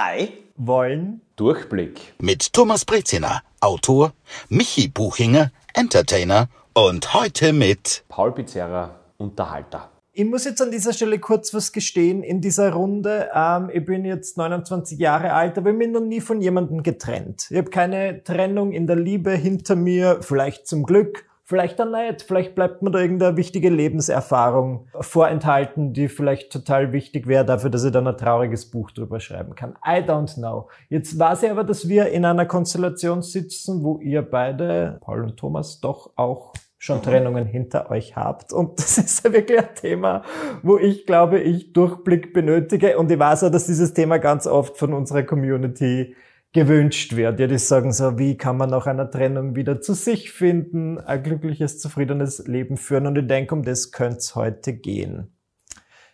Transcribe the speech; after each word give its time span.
drei 0.00 0.32
wollen 0.56 1.20
Durchblick 1.36 2.14
mit 2.18 2.54
Thomas 2.54 2.86
Breziner, 2.86 3.42
Autor, 3.60 4.14
Michi 4.48 4.88
Buchinger, 4.88 5.50
Entertainer 5.74 6.48
und 6.72 7.12
heute 7.12 7.52
mit 7.52 8.04
Paul 8.08 8.32
Pizzerra, 8.32 8.98
Unterhalter. 9.18 9.90
Ich 10.12 10.24
muss 10.24 10.44
jetzt 10.44 10.62
an 10.62 10.70
dieser 10.70 10.94
Stelle 10.94 11.18
kurz 11.18 11.52
was 11.52 11.72
gestehen 11.72 12.22
in 12.22 12.40
dieser 12.40 12.72
Runde. 12.72 13.28
Ähm, 13.34 13.70
ich 13.74 13.84
bin 13.84 14.06
jetzt 14.06 14.38
29 14.38 14.98
Jahre 14.98 15.34
alt, 15.34 15.58
aber 15.58 15.70
ich 15.70 15.78
bin 15.78 15.92
noch 15.92 16.00
nie 16.00 16.22
von 16.22 16.40
jemandem 16.40 16.82
getrennt. 16.82 17.48
Ich 17.50 17.58
habe 17.58 17.68
keine 17.68 18.24
Trennung 18.24 18.72
in 18.72 18.86
der 18.86 18.96
Liebe 18.96 19.32
hinter 19.32 19.76
mir, 19.76 20.22
vielleicht 20.22 20.66
zum 20.66 20.84
Glück. 20.84 21.29
Vielleicht 21.50 21.80
dann 21.80 21.90
nicht. 21.90 22.22
Vielleicht 22.22 22.54
bleibt 22.54 22.80
mir 22.80 22.92
da 22.92 23.00
irgendeine 23.00 23.36
wichtige 23.36 23.70
Lebenserfahrung 23.70 24.86
vorenthalten, 25.00 25.92
die 25.92 26.06
vielleicht 26.06 26.52
total 26.52 26.92
wichtig 26.92 27.26
wäre 27.26 27.44
dafür, 27.44 27.70
dass 27.70 27.82
ich 27.82 27.90
dann 27.90 28.06
ein 28.06 28.16
trauriges 28.16 28.70
Buch 28.70 28.92
drüber 28.92 29.18
schreiben 29.18 29.56
kann. 29.56 29.72
I 29.84 29.98
don't 29.98 30.36
know. 30.36 30.68
Jetzt 30.90 31.18
weiß 31.18 31.42
ich 31.42 31.50
aber, 31.50 31.64
dass 31.64 31.88
wir 31.88 32.10
in 32.10 32.24
einer 32.24 32.46
Konstellation 32.46 33.22
sitzen, 33.22 33.82
wo 33.82 33.98
ihr 33.98 34.22
beide, 34.22 34.98
Paul 35.00 35.24
und 35.24 35.38
Thomas, 35.38 35.80
doch 35.80 36.12
auch 36.14 36.52
schon 36.78 36.98
mhm. 36.98 37.02
Trennungen 37.02 37.46
hinter 37.46 37.90
euch 37.90 38.14
habt. 38.14 38.52
Und 38.52 38.78
das 38.78 38.98
ist 38.98 39.24
ja 39.24 39.32
wirklich 39.32 39.58
ein 39.58 39.74
Thema, 39.74 40.22
wo 40.62 40.78
ich 40.78 41.04
glaube, 41.04 41.40
ich 41.40 41.72
Durchblick 41.72 42.32
benötige. 42.32 42.96
Und 42.96 43.10
ich 43.10 43.18
weiß 43.18 43.42
auch, 43.42 43.50
dass 43.50 43.66
dieses 43.66 43.92
Thema 43.92 44.18
ganz 44.18 44.46
oft 44.46 44.78
von 44.78 44.94
unserer 44.94 45.24
Community 45.24 46.14
gewünscht 46.52 47.16
wird. 47.16 47.38
Ja, 47.38 47.46
die 47.46 47.58
sagen 47.58 47.92
so, 47.92 48.18
wie 48.18 48.36
kann 48.36 48.56
man 48.56 48.70
nach 48.70 48.86
einer 48.86 49.10
Trennung 49.10 49.54
wieder 49.56 49.80
zu 49.80 49.94
sich 49.94 50.32
finden, 50.32 50.98
ein 50.98 51.22
glückliches, 51.22 51.78
zufriedenes 51.78 52.46
Leben 52.46 52.76
führen. 52.76 53.06
Und 53.06 53.16
ich 53.16 53.26
denke, 53.26 53.54
um 53.54 53.62
das 53.62 53.92
könnte 53.92 54.18
es 54.18 54.34
heute 54.34 54.72
gehen. 54.72 55.32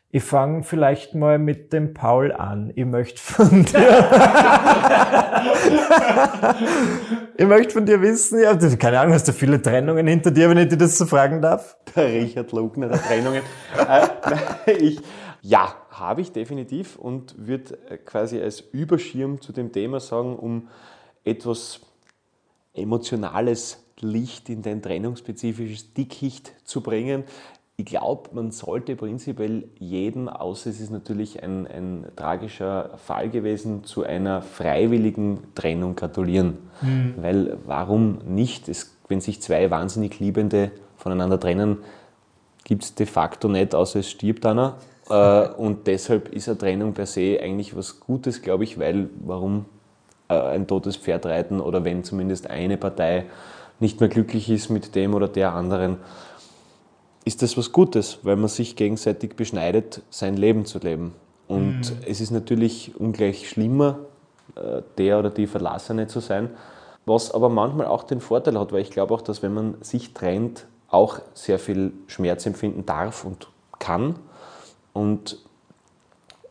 Ich 0.09 0.23
fange 0.23 0.63
vielleicht 0.63 1.15
mal 1.15 1.39
mit 1.39 1.73
dem 1.73 1.93
Paul 1.93 2.33
an. 2.33 2.73
Ich 2.75 2.87
möchte 2.87 3.21
von 3.21 3.65
dir, 3.67 4.11
ich 7.37 7.47
möchte 7.47 7.73
von 7.75 7.87
dir 7.87 8.01
wissen, 8.01 8.41
ja, 8.41 8.55
keine 8.77 9.01
Ahnung, 9.01 9.15
hast 9.15 9.29
du 9.29 9.33
viele 9.33 9.61
Trennungen 9.61 10.07
hinter 10.07 10.31
dir, 10.31 10.49
wenn 10.49 10.59
ich 10.59 10.69
dir 10.69 10.79
das 10.79 10.97
so 10.97 11.07
fragen 11.07 11.43
darf? 11.43 11.77
Der 11.95 12.07
Richard 12.07 12.53
Lugner 12.53 12.89
der 12.89 13.03
Trennungen. 13.03 13.43
äh, 13.77 14.73
ich, 14.79 15.01
ja, 15.43 15.75
habe 15.99 16.21
ich 16.21 16.33
definitiv 16.33 16.97
und 16.97 17.35
würde 17.39 17.79
äh, 17.89 17.97
quasi 17.97 18.41
als 18.41 18.61
Überschirm 18.61 19.41
zu 19.41 19.53
dem 19.53 19.73
Thema 19.73 20.01
sagen, 20.01 20.37
um 20.37 20.69
etwas 21.25 21.81
emotionales 22.75 23.83
Licht 24.01 24.49
in 24.49 24.63
dein 24.63 24.83
trennungsspezifisches 24.83 25.95
Dickicht 25.95 26.53
zu 26.65 26.83
bringen. 26.83 27.25
Ich 27.79 27.87
glaube, 27.87 28.31
man 28.33 28.53
sollte 28.53 28.97
prinzipiell 28.97 29.69
jedem, 29.79 30.29
außer 30.29 30.71
es 30.71 30.81
ist 30.81 30.91
natürlich 30.91 31.43
ein, 31.43 31.67
ein 31.67 32.07
tragischer 32.17 32.97
Fall 32.97 33.29
gewesen, 33.29 33.85
zu 33.85 34.03
einer 34.03 34.41
freiwilligen 34.41 35.41
Trennung 35.55 35.95
gratulieren. 35.95 36.59
Mhm. 36.81 37.15
Weil 37.19 37.59
warum 37.67 38.19
nicht? 38.27 38.69
Es, 38.69 38.97
wenn 39.09 39.21
sich 39.21 39.43
zwei 39.43 39.71
wahnsinnig 39.71 40.21
Liebende 40.21 40.71
voneinander 40.97 41.39
trennen, 41.39 41.79
gibt 42.65 42.85
es 42.85 42.95
de 42.95 43.07
facto 43.07 43.49
nicht, 43.49 43.75
außer 43.75 44.01
es 44.01 44.11
stirbt 44.11 44.47
einer. 44.47 44.79
Äh, 45.09 45.49
und 45.49 45.87
deshalb 45.87 46.35
ist 46.35 46.49
eine 46.49 46.59
Trennung 46.59 46.93
per 46.93 47.07
se 47.07 47.39
eigentlich 47.41 47.77
was 47.77 48.01
Gutes, 48.01 48.43
glaube 48.43 48.65
ich, 48.65 48.79
weil 48.79 49.09
warum 49.25 49.67
äh, 50.29 50.35
ein 50.35 50.67
totes 50.67 50.97
Pferd 50.97 51.27
reiten 51.27 51.61
oder 51.61 51.85
wenn 51.85 52.05
zumindest 52.05 52.51
eine 52.51 52.77
Partei 52.77 53.27
nicht 53.79 54.01
mehr 54.01 54.09
glücklich 54.09 54.51
ist 54.51 54.71
mit 54.71 54.95
dem 54.95 55.15
oder 55.15 55.29
der 55.29 55.53
anderen, 55.53 55.99
ist 57.25 57.43
das 57.43 57.57
was 57.57 57.73
Gutes, 57.73 58.21
weil 58.23 58.37
man 58.37 58.49
sich 58.49 58.77
gegenseitig 58.77 59.37
beschneidet, 59.37 60.03
sein 60.11 60.37
Leben 60.37 60.65
zu 60.65 60.79
leben. 60.79 61.13
Und 61.49 61.81
mhm. 61.81 61.99
es 62.07 62.21
ist 62.21 62.31
natürlich 62.31 62.99
ungleich 62.99 63.49
schlimmer, 63.49 63.99
äh, 64.55 64.83
der 64.99 65.19
oder 65.19 65.31
die 65.31 65.47
Verlassene 65.47 66.07
zu 66.07 66.21
sein, 66.21 66.51
was 67.05 67.33
aber 67.33 67.49
manchmal 67.49 67.87
auch 67.87 68.03
den 68.03 68.21
Vorteil 68.21 68.59
hat, 68.59 68.73
weil 68.73 68.83
ich 68.83 68.91
glaube 68.91 69.15
auch, 69.15 69.23
dass 69.23 69.43
wenn 69.43 69.55
man 69.55 69.75
sich 69.83 70.13
trennt, 70.13 70.67
auch 70.89 71.21
sehr 71.35 71.59
viel 71.59 71.93
Schmerz 72.07 72.47
empfinden 72.47 72.87
darf 72.87 73.25
und 73.25 73.49
kann 73.79 74.17
und 74.97 75.37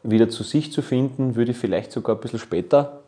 wieder 0.04 0.30
zu 0.30 0.44
sich 0.44 0.72
zu 0.72 0.84
finden, 0.84 1.36
würde 1.36 1.52
ich 1.52 1.58
vielleicht 1.58 1.92
sogar 1.92 2.16
ein 2.16 2.22
bisschen 2.22 2.38
später 2.38 3.02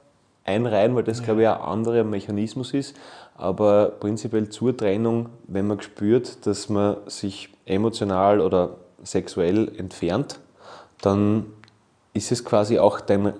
einreihen, 0.46 0.96
weil 0.96 1.03
das, 1.03 1.20
ja. 1.20 1.25
glaube 1.25 1.44
ich, 1.44 1.48
ein 1.48 1.62
anderer 1.62 2.03
Mechanismus 2.03 2.74
ist. 2.74 2.96
Aber 3.36 3.92
prinzipiell 4.00 4.50
zur 4.50 4.75
Trennung, 4.75 5.30
wenn 5.48 5.68
man 5.68 5.80
spürt, 5.81 6.48
dass 6.48 6.70
man 6.70 6.98
sich 7.06 7.50
emotional 7.66 8.42
oder 8.42 8.78
sexuell 9.03 9.72
entfernt, 9.78 10.40
dann 11.02 11.46
ist 12.14 12.31
es 12.31 12.44
quasi 12.44 12.80
auch 12.80 13.00
deine 13.00 13.36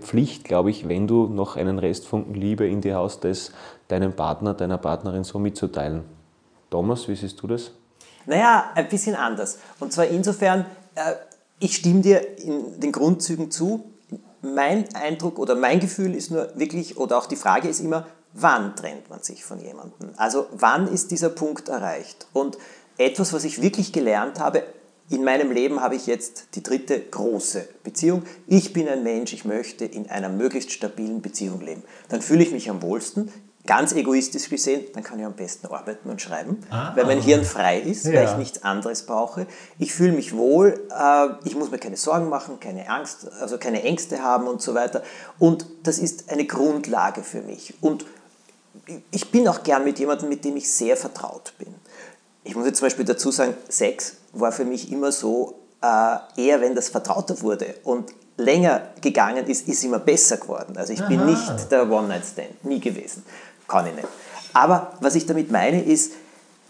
Pflicht, 0.00 0.44
glaube 0.44 0.68
ich, 0.68 0.88
wenn 0.88 1.06
du 1.06 1.26
noch 1.26 1.56
einen 1.56 1.78
Restfunken 1.78 2.34
Liebe 2.34 2.68
in 2.68 2.82
dir 2.82 2.98
hast, 2.98 3.24
das 3.24 3.52
deinem 3.88 4.12
Partner, 4.12 4.52
deiner 4.52 4.76
Partnerin 4.76 5.24
so 5.24 5.38
mitzuteilen. 5.38 6.02
Thomas, 6.68 7.08
wie 7.08 7.16
siehst 7.16 7.40
du 7.40 7.46
das? 7.46 7.70
Naja, 8.26 8.72
ein 8.74 8.88
bisschen 8.88 9.14
anders. 9.14 9.58
Und 9.80 9.92
zwar 9.92 10.06
insofern, 10.06 10.66
ich 11.58 11.76
stimme 11.76 12.00
dir 12.00 12.38
in 12.38 12.80
den 12.80 12.92
Grundzügen 12.92 13.50
zu. 13.50 13.84
Mein 14.42 14.94
Eindruck 14.94 15.38
oder 15.38 15.54
mein 15.54 15.80
Gefühl 15.80 16.14
ist 16.14 16.30
nur 16.30 16.50
wirklich, 16.56 16.98
oder 16.98 17.16
auch 17.16 17.26
die 17.26 17.36
Frage 17.36 17.68
ist 17.68 17.80
immer, 17.80 18.06
wann 18.34 18.76
trennt 18.76 19.08
man 19.08 19.22
sich 19.22 19.44
von 19.44 19.60
jemandem? 19.60 20.10
Also 20.16 20.46
wann 20.52 20.86
ist 20.88 21.10
dieser 21.10 21.30
Punkt 21.30 21.68
erreicht? 21.68 22.26
Und 22.32 22.58
etwas, 22.98 23.32
was 23.32 23.44
ich 23.44 23.62
wirklich 23.62 23.92
gelernt 23.92 24.38
habe, 24.38 24.64
in 25.10 25.22
meinem 25.22 25.50
Leben 25.50 25.80
habe 25.80 25.96
ich 25.96 26.06
jetzt 26.06 26.48
die 26.54 26.62
dritte 26.62 26.98
große 26.98 27.68
Beziehung. 27.82 28.22
Ich 28.46 28.72
bin 28.72 28.88
ein 28.88 29.02
Mensch, 29.02 29.32
ich 29.34 29.44
möchte 29.44 29.84
in 29.84 30.08
einer 30.08 30.30
möglichst 30.30 30.72
stabilen 30.72 31.20
Beziehung 31.20 31.60
leben. 31.60 31.82
Dann 32.08 32.22
fühle 32.22 32.42
ich 32.42 32.52
mich 32.52 32.70
am 32.70 32.80
wohlsten 32.82 33.30
ganz 33.66 33.92
egoistisch 33.92 34.50
gesehen, 34.50 34.84
dann 34.92 35.02
kann 35.02 35.18
ich 35.18 35.24
am 35.24 35.32
besten 35.32 35.66
arbeiten 35.66 36.10
und 36.10 36.20
schreiben, 36.20 36.60
ah, 36.70 36.92
weil 36.94 37.06
mein 37.06 37.20
Hirn 37.20 37.44
frei 37.44 37.80
ist, 37.80 38.04
ja. 38.04 38.14
weil 38.14 38.24
ich 38.26 38.36
nichts 38.36 38.62
anderes 38.62 39.04
brauche. 39.06 39.46
Ich 39.78 39.94
fühle 39.94 40.12
mich 40.12 40.36
wohl, 40.36 40.86
äh, 40.90 41.28
ich 41.44 41.56
muss 41.56 41.70
mir 41.70 41.78
keine 41.78 41.96
Sorgen 41.96 42.28
machen, 42.28 42.60
keine 42.60 42.88
Angst, 42.90 43.26
also 43.40 43.56
keine 43.56 43.82
Ängste 43.82 44.22
haben 44.22 44.46
und 44.46 44.60
so 44.60 44.74
weiter. 44.74 45.02
Und 45.38 45.66
das 45.82 45.98
ist 45.98 46.30
eine 46.30 46.44
Grundlage 46.44 47.22
für 47.22 47.40
mich. 47.40 47.74
Und 47.80 48.04
ich 49.10 49.30
bin 49.30 49.48
auch 49.48 49.62
gern 49.62 49.84
mit 49.84 49.98
jemandem, 49.98 50.28
mit 50.28 50.44
dem 50.44 50.56
ich 50.56 50.70
sehr 50.70 50.96
vertraut 50.96 51.54
bin. 51.58 51.74
Ich 52.42 52.54
muss 52.54 52.66
jetzt 52.66 52.78
zum 52.78 52.86
Beispiel 52.86 53.06
dazu 53.06 53.30
sagen, 53.30 53.54
Sex 53.68 54.16
war 54.32 54.52
für 54.52 54.66
mich 54.66 54.92
immer 54.92 55.10
so, 55.10 55.54
äh, 55.80 56.16
eher 56.36 56.60
wenn 56.60 56.74
das 56.74 56.90
vertrauter 56.90 57.40
wurde 57.40 57.74
und 57.84 58.12
länger 58.36 58.88
gegangen 59.00 59.46
ist, 59.46 59.68
ist 59.68 59.84
immer 59.84 60.00
besser 60.00 60.36
geworden. 60.36 60.76
Also 60.76 60.92
ich 60.92 61.00
Aha. 61.00 61.08
bin 61.08 61.24
nicht 61.24 61.70
der 61.70 61.90
One-Night-Stand, 61.90 62.64
nie 62.64 62.80
gewesen 62.80 63.24
kann 63.68 63.86
ich 63.86 63.94
nicht. 63.94 64.08
Aber 64.52 64.92
was 65.00 65.14
ich 65.14 65.26
damit 65.26 65.50
meine 65.50 65.82
ist, 65.82 66.12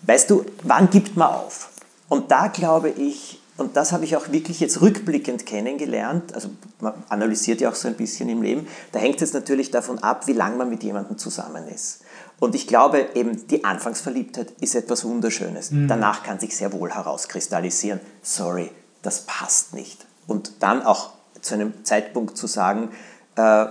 weißt 0.03 0.31
du, 0.31 0.45
wann 0.63 0.91
gibt 0.91 1.17
man 1.17 1.29
auf? 1.29 1.71
Und 2.09 2.31
da 2.31 2.49
glaube 2.49 2.91
ich, 2.91 3.41
und 3.57 3.77
das 3.77 3.93
habe 3.93 4.05
ich 4.05 4.17
auch 4.17 4.33
wirklich 4.33 4.61
jetzt 4.61 4.81
rückblickend 4.81 5.47
kennengelernt, 5.47 6.35
also 6.35 6.51
man 6.81 6.95
analysiert 7.09 7.61
ja 7.61 7.71
auch 7.71 7.75
so 7.75 7.87
ein 7.87 7.95
bisschen 7.95 8.29
im 8.29 8.43
Leben, 8.43 8.67
da 8.93 8.99
hängt 8.99 9.23
es 9.23 9.33
natürlich 9.33 9.71
davon 9.71 10.01
ab, 10.01 10.27
wie 10.27 10.33
lange 10.33 10.57
man 10.57 10.69
mit 10.69 10.83
jemandem 10.83 11.19
zusammen 11.19 11.69
ist. 11.69 12.01
Und 12.41 12.55
ich 12.55 12.67
glaube 12.67 13.07
eben, 13.15 13.47
die 13.47 13.65
Anfangsverliebtheit 13.65 14.51
ist 14.61 14.75
etwas 14.75 15.05
Wunderschönes. 15.05 15.71
Mhm. 15.71 15.87
Danach 15.87 16.25
kann 16.25 16.41
sich 16.41 16.57
sehr 16.57 16.73
wohl 16.73 16.91
herauskristallisieren, 16.91 18.01
sorry, 18.23 18.71
das 19.03 19.23
passt 19.23 19.73
nicht. 19.73 20.05
Und 20.27 20.55
dann 20.61 20.83
auch 20.83 21.11
zu 21.41 21.55
einem 21.55 21.85
Zeitpunkt 21.85 22.37
zu 22.37 22.47
sagen, 22.47 22.91
äh, 23.37 23.67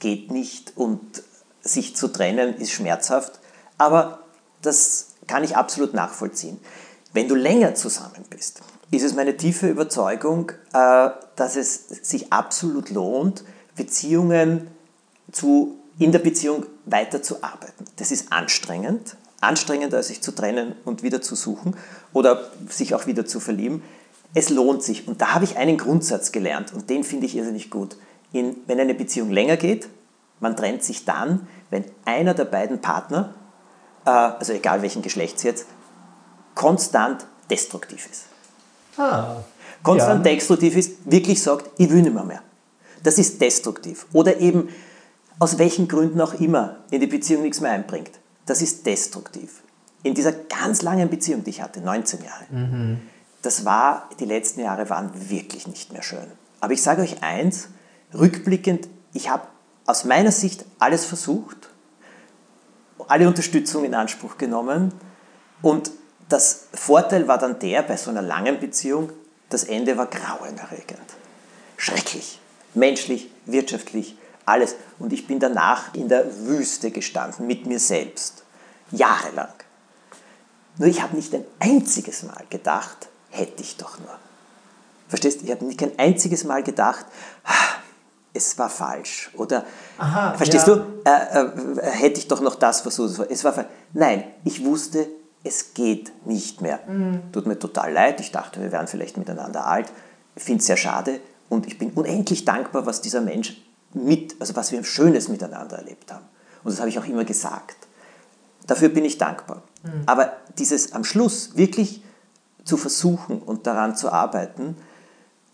geht 0.00 0.32
nicht 0.32 0.76
und 0.76 1.22
sich 1.62 1.96
zu 1.96 2.08
trennen 2.08 2.56
ist 2.56 2.72
schmerzhaft, 2.72 3.40
aber 3.78 4.20
das 4.62 5.08
kann 5.26 5.44
ich 5.44 5.56
absolut 5.56 5.94
nachvollziehen. 5.94 6.58
Wenn 7.12 7.28
du 7.28 7.34
länger 7.34 7.74
zusammen 7.74 8.24
bist, 8.28 8.60
ist 8.90 9.04
es 9.04 9.14
meine 9.14 9.36
tiefe 9.36 9.68
Überzeugung, 9.68 10.52
äh, 10.72 11.10
dass 11.36 11.56
es 11.56 11.88
sich 11.88 12.32
absolut 12.32 12.90
lohnt, 12.90 13.44
Beziehungen 13.76 14.68
zu, 15.32 15.78
in 15.98 16.12
der 16.12 16.18
Beziehung 16.18 16.66
weiterzuarbeiten. 16.86 17.86
Das 17.96 18.10
ist 18.10 18.32
anstrengend, 18.32 19.16
anstrengender 19.40 20.02
sich 20.02 20.20
zu 20.22 20.32
trennen 20.32 20.74
und 20.84 21.02
wieder 21.02 21.22
zu 21.22 21.34
suchen 21.34 21.76
oder 22.12 22.50
sich 22.68 22.94
auch 22.94 23.06
wieder 23.06 23.24
zu 23.24 23.40
verlieben. 23.40 23.82
Es 24.34 24.50
lohnt 24.50 24.82
sich. 24.82 25.08
Und 25.08 25.20
da 25.20 25.34
habe 25.34 25.44
ich 25.44 25.56
einen 25.56 25.76
Grundsatz 25.76 26.32
gelernt 26.32 26.72
und 26.72 26.90
den 26.90 27.04
finde 27.04 27.26
ich 27.26 27.36
irrsinnig 27.36 27.70
gut. 27.70 27.96
In, 28.32 28.56
wenn 28.66 28.78
eine 28.78 28.94
Beziehung 28.94 29.30
länger 29.30 29.56
geht, 29.56 29.88
man 30.40 30.56
trennt 30.56 30.82
sich 30.82 31.04
dann, 31.04 31.46
wenn 31.68 31.84
einer 32.04 32.34
der 32.34 32.46
beiden 32.46 32.80
Partner, 32.80 33.34
äh, 34.04 34.10
also 34.10 34.52
egal 34.52 34.82
welchen 34.82 35.02
Geschlechts 35.02 35.42
jetzt, 35.42 35.66
konstant 36.54 37.26
destruktiv 37.50 38.08
ist. 38.10 38.24
Ah, 38.96 39.36
konstant 39.82 40.26
ja. 40.26 40.32
destruktiv 40.32 40.76
ist, 40.76 41.10
wirklich 41.10 41.42
sagt, 41.42 41.70
ich 41.78 41.90
will 41.90 42.02
nicht 42.02 42.14
mehr 42.14 42.24
mehr. 42.24 42.42
Das 43.02 43.18
ist 43.18 43.40
destruktiv. 43.40 44.06
Oder 44.12 44.38
eben 44.38 44.68
aus 45.38 45.58
welchen 45.58 45.88
Gründen 45.88 46.20
auch 46.20 46.34
immer 46.34 46.76
in 46.90 47.00
die 47.00 47.06
Beziehung 47.06 47.42
nichts 47.42 47.60
mehr 47.60 47.70
einbringt. 47.70 48.10
Das 48.46 48.60
ist 48.60 48.84
destruktiv. 48.84 49.62
In 50.02 50.14
dieser 50.14 50.32
ganz 50.32 50.82
langen 50.82 51.08
Beziehung, 51.08 51.44
die 51.44 51.50
ich 51.50 51.62
hatte, 51.62 51.80
19 51.80 52.24
Jahre, 52.24 52.44
mhm. 52.50 53.00
das 53.42 53.64
war, 53.64 54.08
die 54.18 54.24
letzten 54.24 54.60
Jahre 54.60 54.90
waren 54.90 55.30
wirklich 55.30 55.66
nicht 55.66 55.92
mehr 55.92 56.02
schön. 56.02 56.26
Aber 56.60 56.72
ich 56.72 56.82
sage 56.82 57.02
euch 57.02 57.22
eins, 57.22 57.68
rückblickend 58.12 58.88
ich 59.12 59.28
habe 59.28 59.46
aus 59.86 60.04
meiner 60.04 60.32
Sicht 60.32 60.64
alles 60.78 61.04
versucht, 61.04 61.68
alle 63.08 63.26
Unterstützung 63.26 63.84
in 63.84 63.94
Anspruch 63.94 64.38
genommen 64.38 64.92
und 65.62 65.90
das 66.28 66.66
Vorteil 66.72 67.26
war 67.26 67.38
dann 67.38 67.58
der 67.58 67.82
bei 67.82 67.96
so 67.96 68.10
einer 68.10 68.22
langen 68.22 68.60
Beziehung, 68.60 69.10
das 69.48 69.64
Ende 69.64 69.96
war 69.96 70.06
grauenerregend. 70.06 71.00
Schrecklich. 71.76 72.38
Menschlich, 72.74 73.30
wirtschaftlich, 73.46 74.16
alles. 74.46 74.76
Und 75.00 75.12
ich 75.12 75.26
bin 75.26 75.40
danach 75.40 75.92
in 75.94 76.08
der 76.08 76.24
Wüste 76.46 76.92
gestanden 76.92 77.46
mit 77.46 77.66
mir 77.66 77.80
selbst. 77.80 78.44
Jahrelang. 78.92 79.52
Nur 80.78 80.88
ich 80.88 81.02
habe 81.02 81.16
nicht 81.16 81.34
ein 81.34 81.44
einziges 81.58 82.22
Mal 82.22 82.44
gedacht, 82.48 83.08
hätte 83.30 83.62
ich 83.62 83.76
doch 83.76 83.98
nur. 83.98 84.16
Verstehst? 85.08 85.40
du? 85.40 85.46
Ich 85.46 85.50
habe 85.50 85.64
nicht 85.64 85.82
ein 85.82 85.98
einziges 85.98 86.44
Mal 86.44 86.62
gedacht, 86.62 87.04
ah, 87.44 87.69
es 88.32 88.58
war 88.58 88.70
falsch. 88.70 89.30
Oder, 89.36 89.64
Aha, 89.98 90.34
verstehst 90.34 90.66
ja. 90.68 90.76
du, 90.76 90.82
äh, 91.04 91.80
äh, 91.80 91.90
hätte 91.90 92.20
ich 92.20 92.28
doch 92.28 92.40
noch 92.40 92.54
das 92.54 92.80
versucht. 92.80 93.30
Es 93.30 93.44
war 93.44 93.52
falsch. 93.52 93.68
Nein, 93.92 94.24
ich 94.44 94.64
wusste, 94.64 95.08
es 95.42 95.74
geht 95.74 96.26
nicht 96.26 96.60
mehr. 96.60 96.80
Tut 97.32 97.46
mir 97.46 97.58
total 97.58 97.92
leid. 97.92 98.20
Ich 98.20 98.30
dachte, 98.30 98.60
wir 98.60 98.72
wären 98.72 98.86
vielleicht 98.86 99.16
miteinander 99.16 99.66
alt. 99.66 99.90
Ich 100.36 100.42
finde 100.42 100.60
es 100.60 100.66
sehr 100.66 100.76
schade. 100.76 101.20
Und 101.48 101.66
ich 101.66 101.78
bin 101.78 101.90
unendlich 101.92 102.44
dankbar, 102.44 102.84
was 102.86 103.00
dieser 103.00 103.22
Mensch 103.22 103.60
mit, 103.94 104.36
also 104.38 104.54
was 104.54 104.70
wir 104.70 104.84
Schönes 104.84 105.28
miteinander 105.28 105.78
erlebt 105.78 106.12
haben. 106.12 106.24
Und 106.62 106.72
das 106.72 106.80
habe 106.80 106.90
ich 106.90 106.98
auch 106.98 107.06
immer 107.06 107.24
gesagt. 107.24 107.76
Dafür 108.66 108.90
bin 108.90 109.04
ich 109.04 109.18
dankbar. 109.18 109.62
Aber 110.06 110.32
dieses 110.58 110.92
am 110.92 111.04
Schluss 111.04 111.56
wirklich 111.56 112.02
zu 112.64 112.76
versuchen 112.76 113.40
und 113.40 113.66
daran 113.66 113.96
zu 113.96 114.12
arbeiten, 114.12 114.76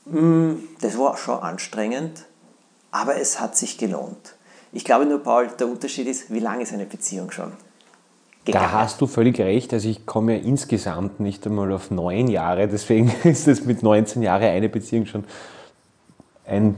mh, 0.07 0.57
das 0.81 0.99
war 0.99 1.17
schon 1.17 1.39
anstrengend, 1.39 2.25
aber 2.97 3.17
es 3.17 3.41
hat 3.41 3.57
sich 3.57 3.77
gelohnt. 3.77 4.35
Ich 4.73 4.85
glaube 4.85 5.05
nur, 5.05 5.23
Paul, 5.23 5.49
der 5.59 5.69
Unterschied 5.69 6.07
ist, 6.07 6.33
wie 6.33 6.39
lange 6.39 6.63
ist 6.63 6.73
eine 6.73 6.87
Beziehung 6.87 7.31
schon? 7.31 7.53
Da 8.47 8.53
gegangen? 8.53 8.73
hast 8.73 9.01
du 9.01 9.07
völlig 9.07 9.39
recht. 9.39 9.73
Also 9.75 9.89
ich 9.89 10.07
komme 10.07 10.37
ja 10.37 10.43
insgesamt 10.43 11.21
nicht 11.21 11.47
einmal 11.47 11.73
auf 11.73 11.91
neun 11.91 12.29
Jahre. 12.29 12.69
Deswegen 12.69 13.13
ist 13.25 13.49
es 13.49 13.65
mit 13.65 13.83
19 13.83 14.23
Jahren 14.23 14.45
eine 14.45 14.69
Beziehung 14.71 15.05
schon 15.05 15.25
ein 16.47 16.77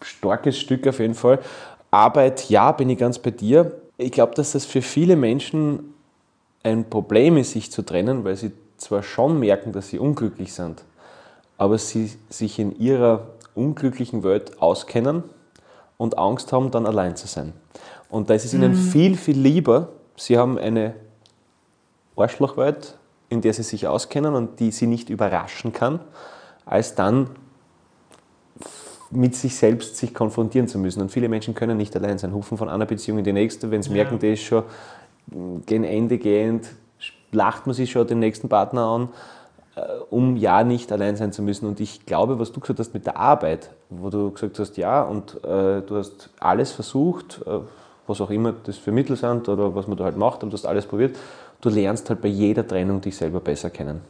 starkes 0.00 0.58
Stück 0.58 0.88
auf 0.88 0.98
jeden 0.98 1.14
Fall. 1.14 1.38
Arbeit, 1.90 2.48
ja, 2.48 2.72
bin 2.72 2.90
ich 2.90 2.98
ganz 2.98 3.20
bei 3.20 3.30
dir. 3.30 3.80
Ich 3.96 4.10
glaube, 4.10 4.34
dass 4.34 4.52
das 4.52 4.64
für 4.64 4.82
viele 4.82 5.14
Menschen 5.14 5.94
ein 6.64 6.88
Problem 6.90 7.36
ist, 7.36 7.52
sich 7.52 7.70
zu 7.70 7.82
trennen, 7.82 8.24
weil 8.24 8.34
sie 8.34 8.50
zwar 8.76 9.04
schon 9.04 9.38
merken, 9.38 9.72
dass 9.72 9.90
sie 9.90 10.00
unglücklich 10.00 10.52
sind, 10.52 10.82
aber 11.58 11.78
sie 11.78 12.10
sich 12.28 12.58
in 12.58 12.76
ihrer 12.80 13.28
unglücklichen 13.54 14.24
Welt 14.24 14.60
auskennen 14.60 15.22
und 15.96 16.18
Angst 16.18 16.52
haben, 16.52 16.70
dann 16.70 16.86
allein 16.86 17.16
zu 17.16 17.26
sein. 17.26 17.52
Und 18.08 18.30
da 18.30 18.34
ist 18.34 18.44
es 18.44 18.54
ihnen 18.54 18.74
viel, 18.74 19.16
viel 19.16 19.38
lieber, 19.38 19.88
sie 20.16 20.38
haben 20.38 20.58
eine 20.58 20.94
Arschlochwelt, 22.16 22.96
in 23.28 23.40
der 23.40 23.52
sie 23.52 23.62
sich 23.62 23.86
auskennen 23.86 24.34
und 24.34 24.60
die 24.60 24.70
sie 24.70 24.86
nicht 24.86 25.10
überraschen 25.10 25.72
kann, 25.72 26.00
als 26.64 26.94
dann 26.94 27.30
mit 29.10 29.34
sich 29.34 29.56
selbst 29.56 29.96
sich 29.96 30.14
konfrontieren 30.14 30.68
zu 30.68 30.78
müssen. 30.78 31.00
Und 31.00 31.10
viele 31.10 31.28
Menschen 31.28 31.54
können 31.54 31.76
nicht 31.76 31.94
allein 31.96 32.18
sein, 32.18 32.32
hufen 32.34 32.58
von 32.58 32.68
einer 32.68 32.86
Beziehung 32.86 33.18
in 33.18 33.24
die 33.24 33.32
nächste, 33.32 33.70
wenn 33.70 33.82
sie 33.82 33.90
merken, 33.90 34.18
der 34.18 34.32
ist 34.34 34.42
schon 34.42 34.64
gen 35.66 35.84
Ende 35.84 36.18
gehend, 36.18 36.68
lacht 37.32 37.66
man 37.66 37.74
sich 37.74 37.90
schon 37.90 38.06
den 38.06 38.18
nächsten 38.18 38.48
Partner 38.48 38.82
an, 38.82 39.08
um 40.10 40.36
ja 40.36 40.62
nicht 40.62 40.92
allein 40.92 41.16
sein 41.16 41.32
zu 41.32 41.42
müssen. 41.42 41.66
Und 41.66 41.80
ich 41.80 42.06
glaube, 42.06 42.38
was 42.38 42.52
du 42.52 42.60
gesagt 42.60 42.78
hast 42.78 42.94
mit 42.94 43.06
der 43.06 43.16
Arbeit, 43.16 43.70
wo 43.90 44.10
du 44.10 44.30
gesagt 44.30 44.58
hast, 44.58 44.76
ja, 44.76 45.02
und 45.02 45.42
äh, 45.44 45.82
du 45.82 45.96
hast 45.96 46.30
alles 46.38 46.72
versucht, 46.72 47.40
äh, 47.46 47.58
was 48.06 48.20
auch 48.20 48.30
immer 48.30 48.52
das 48.52 48.76
für 48.76 48.92
Mittel 48.92 49.16
sind 49.16 49.48
oder 49.48 49.74
was 49.74 49.88
man 49.88 49.96
da 49.96 50.04
halt 50.04 50.16
macht, 50.16 50.42
und 50.42 50.50
du 50.50 50.56
hast 50.56 50.66
alles 50.66 50.86
probiert, 50.86 51.16
du 51.60 51.70
lernst 51.70 52.08
halt 52.10 52.20
bei 52.20 52.28
jeder 52.28 52.66
Trennung 52.66 53.00
dich 53.00 53.16
selber 53.16 53.40
besser 53.40 53.70
kennen. 53.70 54.02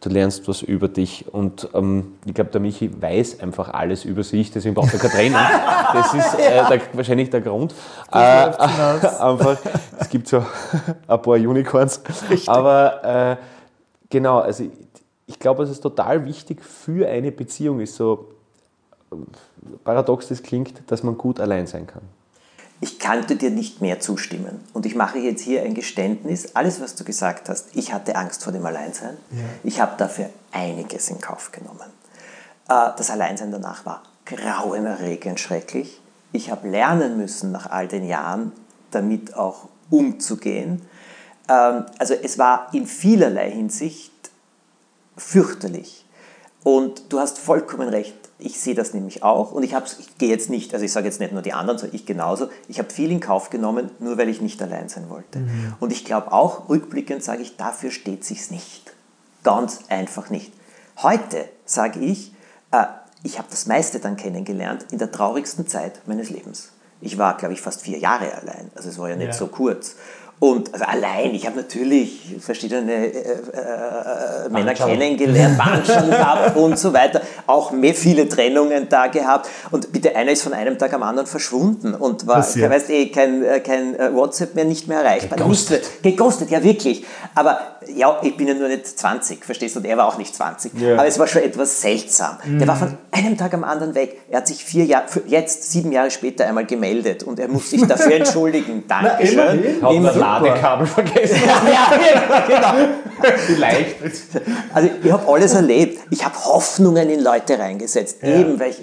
Du 0.00 0.08
lernst 0.08 0.48
was 0.48 0.62
über 0.62 0.88
dich 0.88 1.32
und 1.32 1.68
ähm, 1.74 2.14
ich 2.24 2.34
glaube, 2.34 2.50
der 2.50 2.60
Michi 2.60 2.90
weiß 3.00 3.40
einfach 3.40 3.72
alles 3.72 4.04
über 4.04 4.24
sich, 4.24 4.50
deswegen 4.50 4.74
braucht 4.74 4.92
er 4.92 4.98
keine 4.98 5.12
Trennung. 5.12 5.40
Das 5.92 6.14
ist 6.14 6.34
äh, 6.38 6.68
der, 6.68 6.80
wahrscheinlich 6.94 7.28
der 7.28 7.42
Grund. 7.42 7.74
Äh, 8.10 8.16
einfach, 8.16 9.58
es 10.00 10.08
gibt 10.08 10.26
so 10.26 10.38
ein 11.06 11.22
paar 11.22 11.34
Unicorns. 11.34 12.00
Aber 12.46 13.04
äh, 13.04 13.36
genau, 14.12 14.38
also 14.38 14.64
ich, 14.64 14.70
ich 15.26 15.38
glaube, 15.40 15.64
es 15.64 15.70
ist 15.70 15.80
total 15.80 16.24
wichtig 16.24 16.62
für 16.62 17.08
eine 17.08 17.32
Beziehung, 17.32 17.80
ist 17.80 17.96
so 17.96 18.28
paradox 19.82 20.28
das 20.28 20.42
klingt, 20.42 20.82
dass 20.86 21.02
man 21.02 21.18
gut 21.18 21.40
allein 21.40 21.66
sein 21.66 21.86
kann. 21.86 22.02
Ich 22.80 22.98
könnte 22.98 23.36
dir 23.36 23.50
nicht 23.50 23.80
mehr 23.80 24.00
zustimmen. 24.00 24.60
Und 24.72 24.86
ich 24.86 24.96
mache 24.96 25.18
jetzt 25.18 25.40
hier 25.40 25.62
ein 25.62 25.74
Geständnis. 25.74 26.56
Alles, 26.56 26.80
was 26.80 26.96
du 26.96 27.04
gesagt 27.04 27.48
hast, 27.48 27.76
ich 27.76 27.92
hatte 27.92 28.16
Angst 28.16 28.42
vor 28.42 28.52
dem 28.52 28.66
Alleinsein. 28.66 29.16
Ich 29.62 29.80
habe 29.80 29.92
dafür 29.96 30.30
einiges 30.50 31.08
in 31.08 31.20
Kauf 31.20 31.52
genommen. 31.52 31.90
Äh, 32.68 32.90
Das 32.96 33.10
Alleinsein 33.10 33.52
danach 33.52 33.86
war 33.86 34.02
grauenerregend 34.26 35.38
schrecklich. 35.38 36.00
Ich 36.32 36.50
habe 36.50 36.68
lernen 36.68 37.16
müssen, 37.18 37.52
nach 37.52 37.70
all 37.70 37.86
den 37.86 38.04
Jahren 38.04 38.50
damit 38.90 39.36
auch 39.36 39.68
umzugehen. 39.90 40.82
Ähm, 41.52 41.86
Also 41.98 42.14
es 42.14 42.38
war 42.38 42.68
in 42.72 42.86
vielerlei 42.86 43.50
Hinsicht 43.50 44.12
fürchterlich. 45.16 46.04
Und 46.64 47.12
du 47.12 47.18
hast 47.18 47.38
vollkommen 47.38 47.88
recht. 47.88 48.14
Ich 48.38 48.58
sehe 48.60 48.74
das 48.74 48.94
nämlich 48.94 49.22
auch. 49.22 49.52
Und 49.52 49.62
ich, 49.62 49.72
ich 49.98 50.18
gehe 50.18 50.28
jetzt 50.28 50.48
nicht, 50.50 50.72
also 50.74 50.84
ich 50.84 50.92
sage 50.92 51.06
jetzt 51.06 51.20
nicht 51.20 51.32
nur 51.32 51.42
die 51.42 51.52
anderen, 51.52 51.78
sondern 51.78 51.94
ich 51.96 52.06
genauso. 52.06 52.48
Ich 52.68 52.78
habe 52.78 52.90
viel 52.90 53.10
in 53.10 53.20
Kauf 53.20 53.50
genommen, 53.50 53.90
nur 53.98 54.16
weil 54.18 54.28
ich 54.28 54.40
nicht 54.40 54.60
allein 54.62 54.88
sein 54.88 55.08
wollte. 55.10 55.42
Und 55.80 55.92
ich 55.92 56.04
glaube 56.04 56.32
auch, 56.32 56.68
rückblickend 56.68 57.22
sage 57.22 57.42
ich, 57.42 57.56
dafür 57.56 57.90
steht 57.90 58.24
sich's 58.24 58.50
nicht. 58.50 58.92
Ganz 59.44 59.80
einfach 59.88 60.30
nicht. 60.30 60.52
Heute 61.02 61.44
sage 61.64 62.00
ich, 62.00 62.32
äh, 62.70 62.84
ich 63.24 63.38
habe 63.38 63.48
das 63.50 63.66
meiste 63.66 63.98
dann 64.00 64.16
kennengelernt 64.16 64.86
in 64.90 64.98
der 64.98 65.10
traurigsten 65.10 65.66
Zeit 65.66 66.00
meines 66.06 66.30
Lebens. 66.30 66.70
Ich 67.00 67.18
war, 67.18 67.36
glaube 67.36 67.54
ich, 67.54 67.60
fast 67.60 67.82
vier 67.82 67.98
Jahre 67.98 68.32
allein. 68.34 68.70
Also 68.76 68.88
es 68.88 68.98
war 68.98 69.08
ja 69.08 69.16
nicht 69.16 69.28
Ja. 69.28 69.32
so 69.32 69.48
kurz. 69.48 69.96
Und 70.38 70.72
also 70.74 70.84
allein, 70.86 71.34
ich 71.34 71.46
habe 71.46 71.56
natürlich 71.58 72.34
verschiedene 72.40 72.92
äh, 72.92 73.08
äh, 73.08 74.48
Männer 74.50 74.66
Wandschal. 74.70 74.90
kennengelernt, 74.90 75.56
Wandschal 75.56 76.08
gehabt 76.08 76.56
und 76.56 76.76
so 76.78 76.92
weiter. 76.92 77.20
Auch 77.46 77.70
mehr 77.70 77.94
viele 77.94 78.28
Trennungen 78.28 78.88
da 78.88 79.06
gehabt. 79.06 79.48
Und 79.70 79.92
bitte, 79.92 80.16
einer 80.16 80.32
ist 80.32 80.42
von 80.42 80.52
einem 80.52 80.78
Tag 80.78 80.92
am 80.94 81.04
anderen 81.04 81.28
verschwunden 81.28 81.94
und 81.94 82.26
war, 82.26 82.36
Passiert. 82.36 82.70
weißt 82.72 82.90
eh, 82.90 83.06
kein, 83.10 83.44
äh, 83.44 83.60
kein 83.60 83.94
äh, 83.98 84.12
WhatsApp 84.12 84.56
mehr, 84.56 84.64
nicht 84.64 84.88
mehr 84.88 85.00
erreichbar. 85.02 85.46
Nicht 85.48 85.70
mehr- 85.70 85.80
Geghostet, 86.02 86.50
ja 86.50 86.62
wirklich. 86.64 87.04
Aber 87.36 87.60
ja, 87.94 88.18
ich 88.22 88.36
bin 88.36 88.48
ja 88.48 88.54
nur 88.54 88.68
nicht 88.68 88.86
20, 88.86 89.44
verstehst 89.44 89.74
du? 89.76 89.80
Und 89.80 89.86
er 89.86 89.96
war 89.96 90.06
auch 90.06 90.18
nicht 90.18 90.34
20. 90.34 90.72
Ja. 90.80 90.94
Aber 90.94 91.06
es 91.06 91.18
war 91.18 91.26
schon 91.26 91.42
etwas 91.42 91.80
seltsam. 91.80 92.38
Der 92.44 92.66
war 92.68 92.76
von 92.76 92.96
einem 93.10 93.36
Tag 93.36 93.54
am 93.54 93.64
anderen 93.64 93.94
weg. 93.94 94.20
Er 94.30 94.38
hat 94.38 94.46
sich 94.46 94.64
vier 94.64 94.84
Jahre, 94.84 95.04
jetzt 95.26 95.70
sieben 95.70 95.92
Jahre 95.92 96.10
später 96.10 96.46
einmal 96.46 96.66
gemeldet 96.66 97.22
und 97.22 97.38
er 97.40 97.48
muss 97.48 97.70
sich 97.70 97.86
dafür 97.86 98.12
entschuldigen. 98.16 98.84
Dankeschön. 98.88 99.38
immerhin. 99.38 99.82
Hat 99.82 99.92
Immer- 99.92 100.08
das 100.08 100.16
Ladekabel 100.16 100.86
vergessen. 100.86 101.36
ja, 101.46 101.62
ja, 101.70 102.44
genau. 102.46 102.88
Vielleicht. 103.46 103.96
Also 104.72 104.88
ich 105.02 105.12
habe 105.12 105.32
alles 105.32 105.54
erlebt. 105.54 105.98
Ich 106.10 106.24
habe 106.24 106.34
Hoffnungen 106.44 107.08
in 107.10 107.20
Leute 107.20 107.58
reingesetzt, 107.58 108.22
eben 108.22 108.58
weil 108.58 108.70
ich 108.70 108.78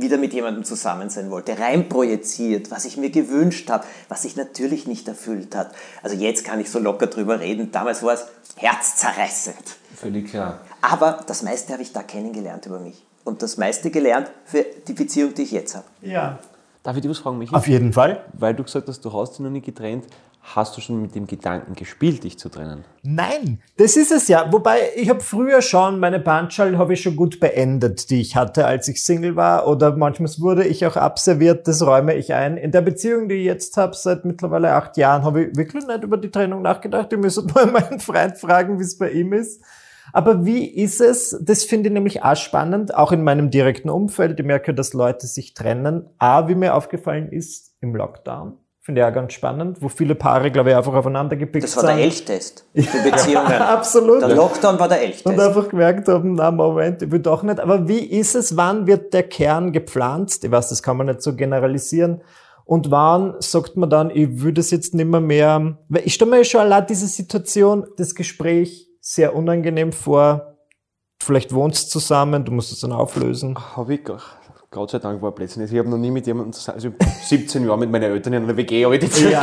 wieder 0.00 0.18
mit 0.18 0.32
jemandem 0.32 0.64
zusammen 0.64 1.10
sein 1.10 1.30
wollte, 1.30 1.58
reinprojiziert, 1.58 2.70
was 2.70 2.84
ich 2.84 2.96
mir 2.96 3.10
gewünscht 3.10 3.70
habe, 3.70 3.84
was 4.08 4.22
sich 4.22 4.36
natürlich 4.36 4.86
nicht 4.86 5.08
erfüllt 5.08 5.54
hat. 5.54 5.74
Also 6.02 6.16
jetzt 6.16 6.44
kann 6.44 6.60
ich 6.60 6.70
so 6.70 6.78
locker 6.78 7.06
drüber 7.06 7.40
reden. 7.40 7.70
Damals 7.72 8.02
war 8.02 8.14
es 8.14 8.26
herzzerreißend. 8.56 9.76
Völlig 9.96 10.30
klar. 10.30 10.60
Aber 10.80 11.20
das 11.26 11.42
meiste 11.42 11.72
habe 11.72 11.82
ich 11.82 11.92
da 11.92 12.02
kennengelernt 12.02 12.66
über 12.66 12.78
mich. 12.78 13.04
Und 13.24 13.42
das 13.42 13.56
meiste 13.56 13.90
gelernt 13.90 14.30
für 14.44 14.64
die 14.86 14.92
Beziehung, 14.92 15.34
die 15.34 15.42
ich 15.42 15.52
jetzt 15.52 15.74
habe. 15.74 15.86
Ja. 16.02 16.38
Darf 16.82 16.96
ich 16.96 17.02
dir 17.02 17.08
was 17.08 17.18
fragen, 17.18 17.38
Michi? 17.38 17.54
Auf 17.54 17.66
jeden 17.66 17.94
Fall. 17.94 18.22
Weil 18.34 18.54
du 18.54 18.62
gesagt 18.62 18.86
hast, 18.88 19.00
du 19.00 19.12
hast 19.12 19.32
dich 19.32 19.40
noch 19.40 19.50
nicht 19.50 19.64
getrennt. 19.64 20.04
Hast 20.46 20.76
du 20.76 20.82
schon 20.82 21.00
mit 21.00 21.14
dem 21.14 21.26
Gedanken 21.26 21.74
gespielt, 21.74 22.22
dich 22.22 22.38
zu 22.38 22.50
trennen? 22.50 22.84
Nein, 23.02 23.62
das 23.78 23.96
ist 23.96 24.12
es 24.12 24.28
ja. 24.28 24.52
Wobei, 24.52 24.78
ich 24.94 25.08
habe 25.08 25.20
früher 25.20 25.62
schon, 25.62 25.98
meine 25.98 26.20
Bandschall 26.20 26.76
habe 26.76 26.92
ich 26.92 27.00
schon 27.00 27.16
gut 27.16 27.40
beendet, 27.40 28.10
die 28.10 28.20
ich 28.20 28.36
hatte, 28.36 28.66
als 28.66 28.86
ich 28.86 29.02
Single 29.02 29.36
war. 29.36 29.66
Oder 29.66 29.96
manchmal 29.96 30.30
wurde 30.38 30.66
ich 30.66 30.84
auch 30.84 30.96
abserviert, 30.96 31.66
das 31.66 31.84
räume 31.84 32.14
ich 32.14 32.34
ein. 32.34 32.58
In 32.58 32.72
der 32.72 32.82
Beziehung, 32.82 33.28
die 33.28 33.36
ich 33.36 33.46
jetzt 33.46 33.78
habe, 33.78 33.94
seit 33.96 34.26
mittlerweile 34.26 34.74
acht 34.74 34.98
Jahren, 34.98 35.24
habe 35.24 35.44
ich 35.44 35.56
wirklich 35.56 35.86
nicht 35.86 36.04
über 36.04 36.18
die 36.18 36.30
Trennung 36.30 36.60
nachgedacht. 36.60 37.10
Ich 37.10 37.18
müsste 37.18 37.46
mal 37.54 37.66
meinen 37.72 37.98
Freund 37.98 38.36
fragen, 38.36 38.78
wie 38.78 38.84
es 38.84 38.98
bei 38.98 39.10
ihm 39.10 39.32
ist. 39.32 39.64
Aber 40.12 40.44
wie 40.44 40.66
ist 40.66 41.00
es? 41.00 41.36
Das 41.40 41.64
finde 41.64 41.88
ich 41.88 41.94
nämlich 41.94 42.22
auch 42.22 42.36
spannend, 42.36 42.94
auch 42.94 43.12
in 43.12 43.24
meinem 43.24 43.50
direkten 43.50 43.88
Umfeld. 43.88 44.38
Ich 44.38 44.46
merke, 44.46 44.74
dass 44.74 44.92
Leute 44.92 45.26
sich 45.26 45.54
trennen. 45.54 46.10
A, 46.18 46.48
wie 46.48 46.54
mir 46.54 46.74
aufgefallen 46.74 47.32
ist, 47.32 47.72
im 47.80 47.96
Lockdown. 47.96 48.58
Finde 48.84 49.00
ich 49.00 49.06
auch 49.06 49.14
ganz 49.14 49.32
spannend, 49.32 49.78
wo 49.80 49.88
viele 49.88 50.14
Paare, 50.14 50.50
glaube 50.50 50.68
ich, 50.68 50.76
einfach 50.76 50.92
aufeinander 50.92 51.36
gepickt 51.36 51.64
Das 51.64 51.74
war 51.76 51.84
der 51.84 51.94
sind. 51.94 52.02
Elchtest 52.04 52.66
für 52.74 53.10
Beziehungen. 53.10 53.46
Absolut. 53.52 54.20
Der 54.20 54.34
Lockdown 54.34 54.78
war 54.78 54.88
der 54.88 54.98
Und 54.98 55.04
Elchtest. 55.04 55.26
einfach 55.40 55.68
gemerkt 55.70 56.06
haben, 56.06 56.34
na 56.34 56.50
Moment, 56.50 57.00
ich 57.00 57.10
will 57.10 57.20
doch 57.20 57.42
nicht. 57.42 57.60
Aber 57.60 57.88
wie 57.88 58.04
ist 58.04 58.34
es, 58.34 58.58
wann 58.58 58.86
wird 58.86 59.14
der 59.14 59.22
Kern 59.22 59.72
gepflanzt? 59.72 60.44
Ich 60.44 60.50
weiß, 60.50 60.68
das 60.68 60.82
kann 60.82 60.98
man 60.98 61.06
nicht 61.06 61.22
so 61.22 61.34
generalisieren. 61.34 62.20
Und 62.66 62.90
wann 62.90 63.36
sagt 63.38 63.78
man 63.78 63.88
dann, 63.88 64.10
ich 64.10 64.42
würde 64.42 64.60
es 64.60 64.70
jetzt 64.70 64.94
nicht 64.94 65.06
mehr 65.06 65.20
mehr, 65.20 65.78
weil 65.88 66.02
ich 66.04 66.12
stelle 66.12 66.32
mir 66.32 66.44
schon 66.44 66.60
allein 66.60 66.84
diese 66.86 67.06
Situation, 67.06 67.86
das 67.96 68.14
Gespräch 68.14 68.90
sehr 69.00 69.34
unangenehm 69.34 69.92
vor. 69.92 70.56
Vielleicht 71.22 71.54
wohnst 71.54 71.86
du 71.86 72.00
zusammen, 72.00 72.44
du 72.44 72.52
musst 72.52 72.70
es 72.70 72.80
dann 72.80 72.92
auflösen. 72.92 73.54
Ach, 73.58 73.78
Gott 74.74 74.90
sei 74.90 74.98
Dank 74.98 75.22
war 75.22 75.30
Plätzchen. 75.30 75.62
Ich 75.62 75.78
habe 75.78 75.88
noch 75.88 75.96
nie 75.96 76.10
mit 76.10 76.26
jemandem 76.26 76.52
zusammen, 76.52 76.76
also 76.76 76.88
ich 76.88 76.94
hab 76.94 77.14
17 77.24 77.64
Jahre 77.64 77.78
mit 77.78 77.92
meinen 77.92 78.10
Eltern 78.10 78.32
in 78.32 78.42
einer 78.42 78.56
WG, 78.56 78.84
aber 78.84 78.98
die 78.98 79.06
ich 79.06 79.24
nicht. 79.24 79.36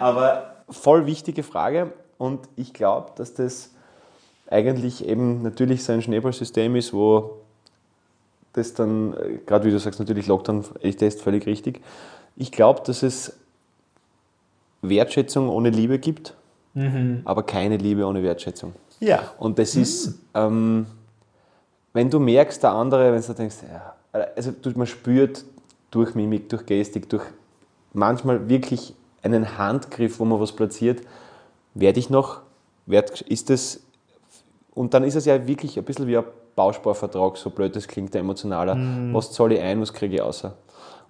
Aber 0.00 0.54
voll 0.70 1.04
wichtige 1.06 1.42
Frage 1.42 1.92
und 2.16 2.48
ich 2.54 2.72
glaube, 2.72 3.10
dass 3.16 3.34
das 3.34 3.70
eigentlich 4.48 5.04
eben 5.06 5.42
natürlich 5.42 5.82
so 5.82 5.92
ein 5.92 6.00
Schneeballsystem 6.00 6.76
ist, 6.76 6.94
wo 6.94 7.38
das 8.52 8.72
dann, 8.74 9.14
äh, 9.14 9.38
gerade 9.44 9.64
wie 9.64 9.72
du 9.72 9.80
sagst, 9.80 9.98
natürlich 9.98 10.28
Lockdown, 10.28 10.64
echt 10.80 11.02
ist 11.02 11.20
völlig 11.20 11.46
richtig. 11.46 11.80
Ich 12.36 12.52
glaube, 12.52 12.82
dass 12.86 13.02
es 13.02 13.36
Wertschätzung 14.80 15.48
ohne 15.48 15.70
Liebe 15.70 15.98
gibt, 15.98 16.34
aber 17.24 17.42
keine 17.42 17.78
Liebe 17.78 18.04
ohne 18.06 18.22
Wertschätzung. 18.22 18.74
Ja. 19.00 19.32
Und 19.38 19.58
das 19.58 19.74
ist, 19.74 20.18
ähm, 20.34 20.86
wenn 21.92 22.10
du 22.10 22.20
merkst, 22.20 22.62
der 22.62 22.72
andere, 22.72 23.12
wenn 23.12 23.22
du 23.22 23.32
denkst, 23.32 23.56
ja, 23.68 23.93
also 24.14 24.52
du, 24.52 24.70
man 24.76 24.86
spürt 24.86 25.44
durch 25.90 26.14
Mimik, 26.14 26.48
durch 26.48 26.66
Gestik, 26.66 27.08
durch 27.08 27.24
manchmal 27.92 28.48
wirklich 28.48 28.94
einen 29.22 29.58
Handgriff, 29.58 30.20
wo 30.20 30.24
man 30.24 30.40
was 30.40 30.52
platziert, 30.52 31.02
werde 31.74 31.98
ich 31.98 32.10
noch, 32.10 32.40
werd, 32.86 33.20
ist 33.22 33.50
das, 33.50 33.80
und 34.74 34.94
dann 34.94 35.04
ist 35.04 35.14
es 35.14 35.24
ja 35.24 35.46
wirklich 35.46 35.78
ein 35.78 35.84
bisschen 35.84 36.06
wie 36.06 36.16
ein 36.16 36.24
Bausparvertrag, 36.54 37.36
so 37.36 37.50
blöd 37.50 37.74
das 37.74 37.88
klingt, 37.88 38.14
der 38.14 38.20
emotionaler. 38.20 38.76
Was 39.12 39.32
zahle 39.32 39.56
ich 39.56 39.60
ein, 39.60 39.80
was 39.80 39.92
kriege 39.92 40.16
ich 40.16 40.22
außer? 40.22 40.54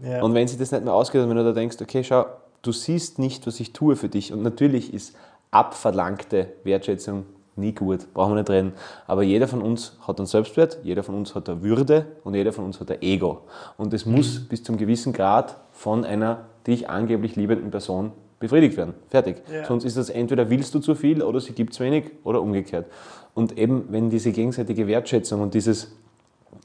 Ja. 0.01 0.23
Und 0.23 0.35
wenn 0.35 0.49
sich 0.49 0.59
das 0.59 0.73
nicht 0.73 0.85
mehr 0.85 0.95
ausgeht, 0.95 1.23
und 1.23 1.29
wenn 1.29 1.37
du 1.37 1.45
da 1.45 1.53
denkst, 1.53 1.77
okay, 1.81 2.03
schau, 2.03 2.27
du 2.63 2.73
siehst 2.73 3.19
nicht, 3.19 3.47
was 3.47 3.61
ich 3.61 3.73
tue 3.73 3.97
für 3.97 4.09
dich. 4.09 4.33
Und 4.33 4.43
natürlich 4.43 4.93
ist 4.95 5.15
abverlangte 5.51 6.49
Wertschätzung 6.65 7.27
nie 7.57 7.73
gut, 7.73 8.13
brauchen 8.15 8.33
wir 8.33 8.41
nicht 8.41 8.51
reden. 8.51 8.73
Aber 9.07 9.23
jeder 9.23 9.49
von 9.49 9.63
uns 9.63 9.97
hat 10.07 10.19
einen 10.19 10.27
Selbstwert, 10.27 10.79
jeder 10.83 11.03
von 11.03 11.15
uns 11.15 11.35
hat 11.35 11.49
eine 11.49 11.63
Würde 11.63 12.07
und 12.25 12.35
jeder 12.35 12.53
von 12.53 12.65
uns 12.65 12.81
hat 12.81 12.91
ein 12.91 13.03
Ego. 13.03 13.43
Und 13.77 13.93
das 13.93 14.07
muss 14.07 14.41
bis 14.49 14.63
zum 14.63 14.77
gewissen 14.77 15.13
Grad 15.13 15.57
von 15.73 16.05
einer 16.05 16.47
dich 16.67 16.89
angeblich 16.89 17.37
liebenden 17.37 17.71
Person 17.71 18.13
befriedigt 18.41 18.77
werden. 18.77 18.95
Fertig. 19.09 19.43
Sonst 19.67 19.85
ist 19.85 19.97
das 19.97 20.11
entweder 20.11 20.51
willst 20.51 20.75
du 20.75 20.79
zu 20.81 20.95
viel 20.95 21.23
oder 21.23 21.41
sie 21.41 21.53
gibt 21.53 21.75
zu 21.75 21.83
wenig 21.83 22.11
oder 22.25 22.43
umgekehrt. 22.43 22.87
Und 23.35 23.59
eben, 23.59 23.87
wenn 23.91 24.11
diese 24.11 24.33
gegenseitige 24.33 24.87
Wertschätzung 24.87 25.41
und 25.41 25.55
dieses 25.55 25.93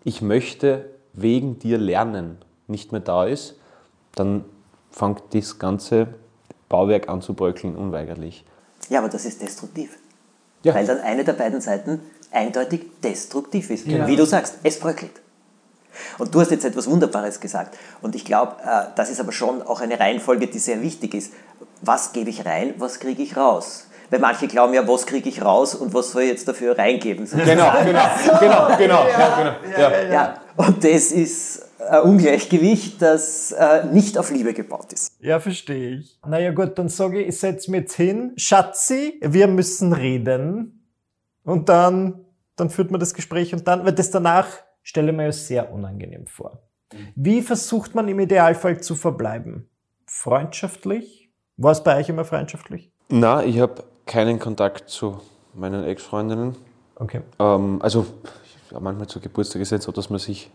Ich 0.03 0.21
möchte 0.21 0.85
wegen 1.13 1.59
dir 1.59 1.77
lernen 1.77 2.37
nicht 2.67 2.91
mehr 2.91 3.01
da 3.01 3.25
ist, 3.25 3.55
dann 4.15 4.45
fängt 4.91 5.23
das 5.31 5.59
ganze 5.59 6.07
Bauwerk 6.67 7.09
an 7.09 7.21
zu 7.21 7.33
bröckeln, 7.33 7.75
unweigerlich. 7.75 8.45
Ja, 8.89 8.99
aber 8.99 9.09
das 9.09 9.25
ist 9.25 9.41
destruktiv. 9.41 9.97
Ja. 10.63 10.75
Weil 10.75 10.85
dann 10.85 10.99
eine 10.99 11.23
der 11.23 11.33
beiden 11.33 11.61
Seiten 11.61 12.01
eindeutig 12.31 12.81
destruktiv 13.03 13.69
ist. 13.69 13.87
Ja. 13.87 14.07
Wie 14.07 14.15
du 14.15 14.25
sagst, 14.25 14.55
es 14.63 14.79
bröckelt. 14.79 15.11
Und 16.17 16.33
du 16.33 16.41
hast 16.41 16.51
jetzt 16.51 16.65
etwas 16.65 16.89
Wunderbares 16.89 17.39
gesagt. 17.39 17.77
Und 18.01 18.15
ich 18.15 18.25
glaube, 18.25 18.55
äh, 18.63 18.85
das 18.95 19.09
ist 19.09 19.19
aber 19.19 19.31
schon 19.31 19.61
auch 19.61 19.81
eine 19.81 19.99
Reihenfolge, 19.99 20.47
die 20.47 20.59
sehr 20.59 20.81
wichtig 20.81 21.13
ist. 21.13 21.33
Was 21.81 22.13
gebe 22.13 22.29
ich 22.29 22.45
rein, 22.45 22.73
was 22.77 22.99
kriege 22.99 23.21
ich 23.21 23.37
raus? 23.37 23.87
Weil 24.09 24.19
manche 24.19 24.47
glauben 24.47 24.73
ja, 24.73 24.87
was 24.87 25.05
kriege 25.05 25.29
ich 25.29 25.43
raus 25.43 25.75
und 25.75 25.93
was 25.93 26.11
soll 26.11 26.23
ich 26.23 26.29
jetzt 26.29 26.47
dafür 26.47 26.77
reingeben? 26.77 27.25
Genau, 27.25 27.71
genau, 27.83 28.03
genau, 28.39 28.77
genau. 28.77 29.07
Ja, 29.07 29.37
genau. 29.37 29.79
Ja. 29.79 30.11
Ja, 30.11 30.41
und 30.57 30.83
das 30.83 31.11
ist 31.11 31.69
ein 31.79 32.01
Ungleichgewicht, 32.01 33.01
das 33.01 33.51
äh, 33.51 33.85
nicht 33.85 34.17
auf 34.17 34.31
Liebe 34.31 34.53
gebaut 34.53 34.93
ist. 34.93 35.15
Ja, 35.19 35.39
verstehe 35.39 35.97
ich. 35.97 36.19
Naja 36.27 36.51
gut, 36.51 36.77
dann 36.77 36.89
sage 36.89 37.21
ich, 37.21 37.27
ich 37.29 37.39
setze 37.39 37.71
mich 37.71 37.81
jetzt 37.81 37.95
hin. 37.95 38.33
Schatzi, 38.35 39.19
wir 39.21 39.47
müssen 39.47 39.93
reden. 39.93 40.87
Und 41.43 41.69
dann, 41.69 42.25
dann 42.55 42.69
führt 42.69 42.91
man 42.91 42.99
das 42.99 43.13
Gespräch 43.13 43.53
und 43.53 43.67
dann, 43.67 43.85
weil 43.85 43.93
das 43.93 44.11
danach 44.11 44.47
stelle 44.83 45.11
ich 45.11 45.17
mir 45.17 45.25
ja 45.25 45.31
sehr 45.31 45.71
unangenehm 45.71 46.27
vor. 46.27 46.63
Wie 47.15 47.41
versucht 47.41 47.95
man 47.95 48.07
im 48.07 48.19
Idealfall 48.19 48.81
zu 48.81 48.95
verbleiben? 48.95 49.69
Freundschaftlich? 50.05 51.31
War 51.57 51.71
es 51.71 51.83
bei 51.83 51.97
euch 51.97 52.09
immer 52.09 52.25
freundschaftlich? 52.25 52.91
Na, 53.09 53.43
ich 53.43 53.59
habe 53.59 53.83
keinen 54.09 54.39
Kontakt 54.39 54.89
zu 54.89 55.19
meinen 55.53 55.83
Ex-Freundinnen. 55.85 56.55
Okay. 56.95 57.21
Ähm, 57.39 57.79
also, 57.81 58.05
ja, 58.71 58.79
manchmal 58.79 59.07
zu 59.07 59.19
Geburtstag 59.19 59.61
ist 59.61 59.71
es 59.71 59.83
so, 59.83 59.91
dass 59.91 60.09
man 60.09 60.19
sich, 60.19 60.49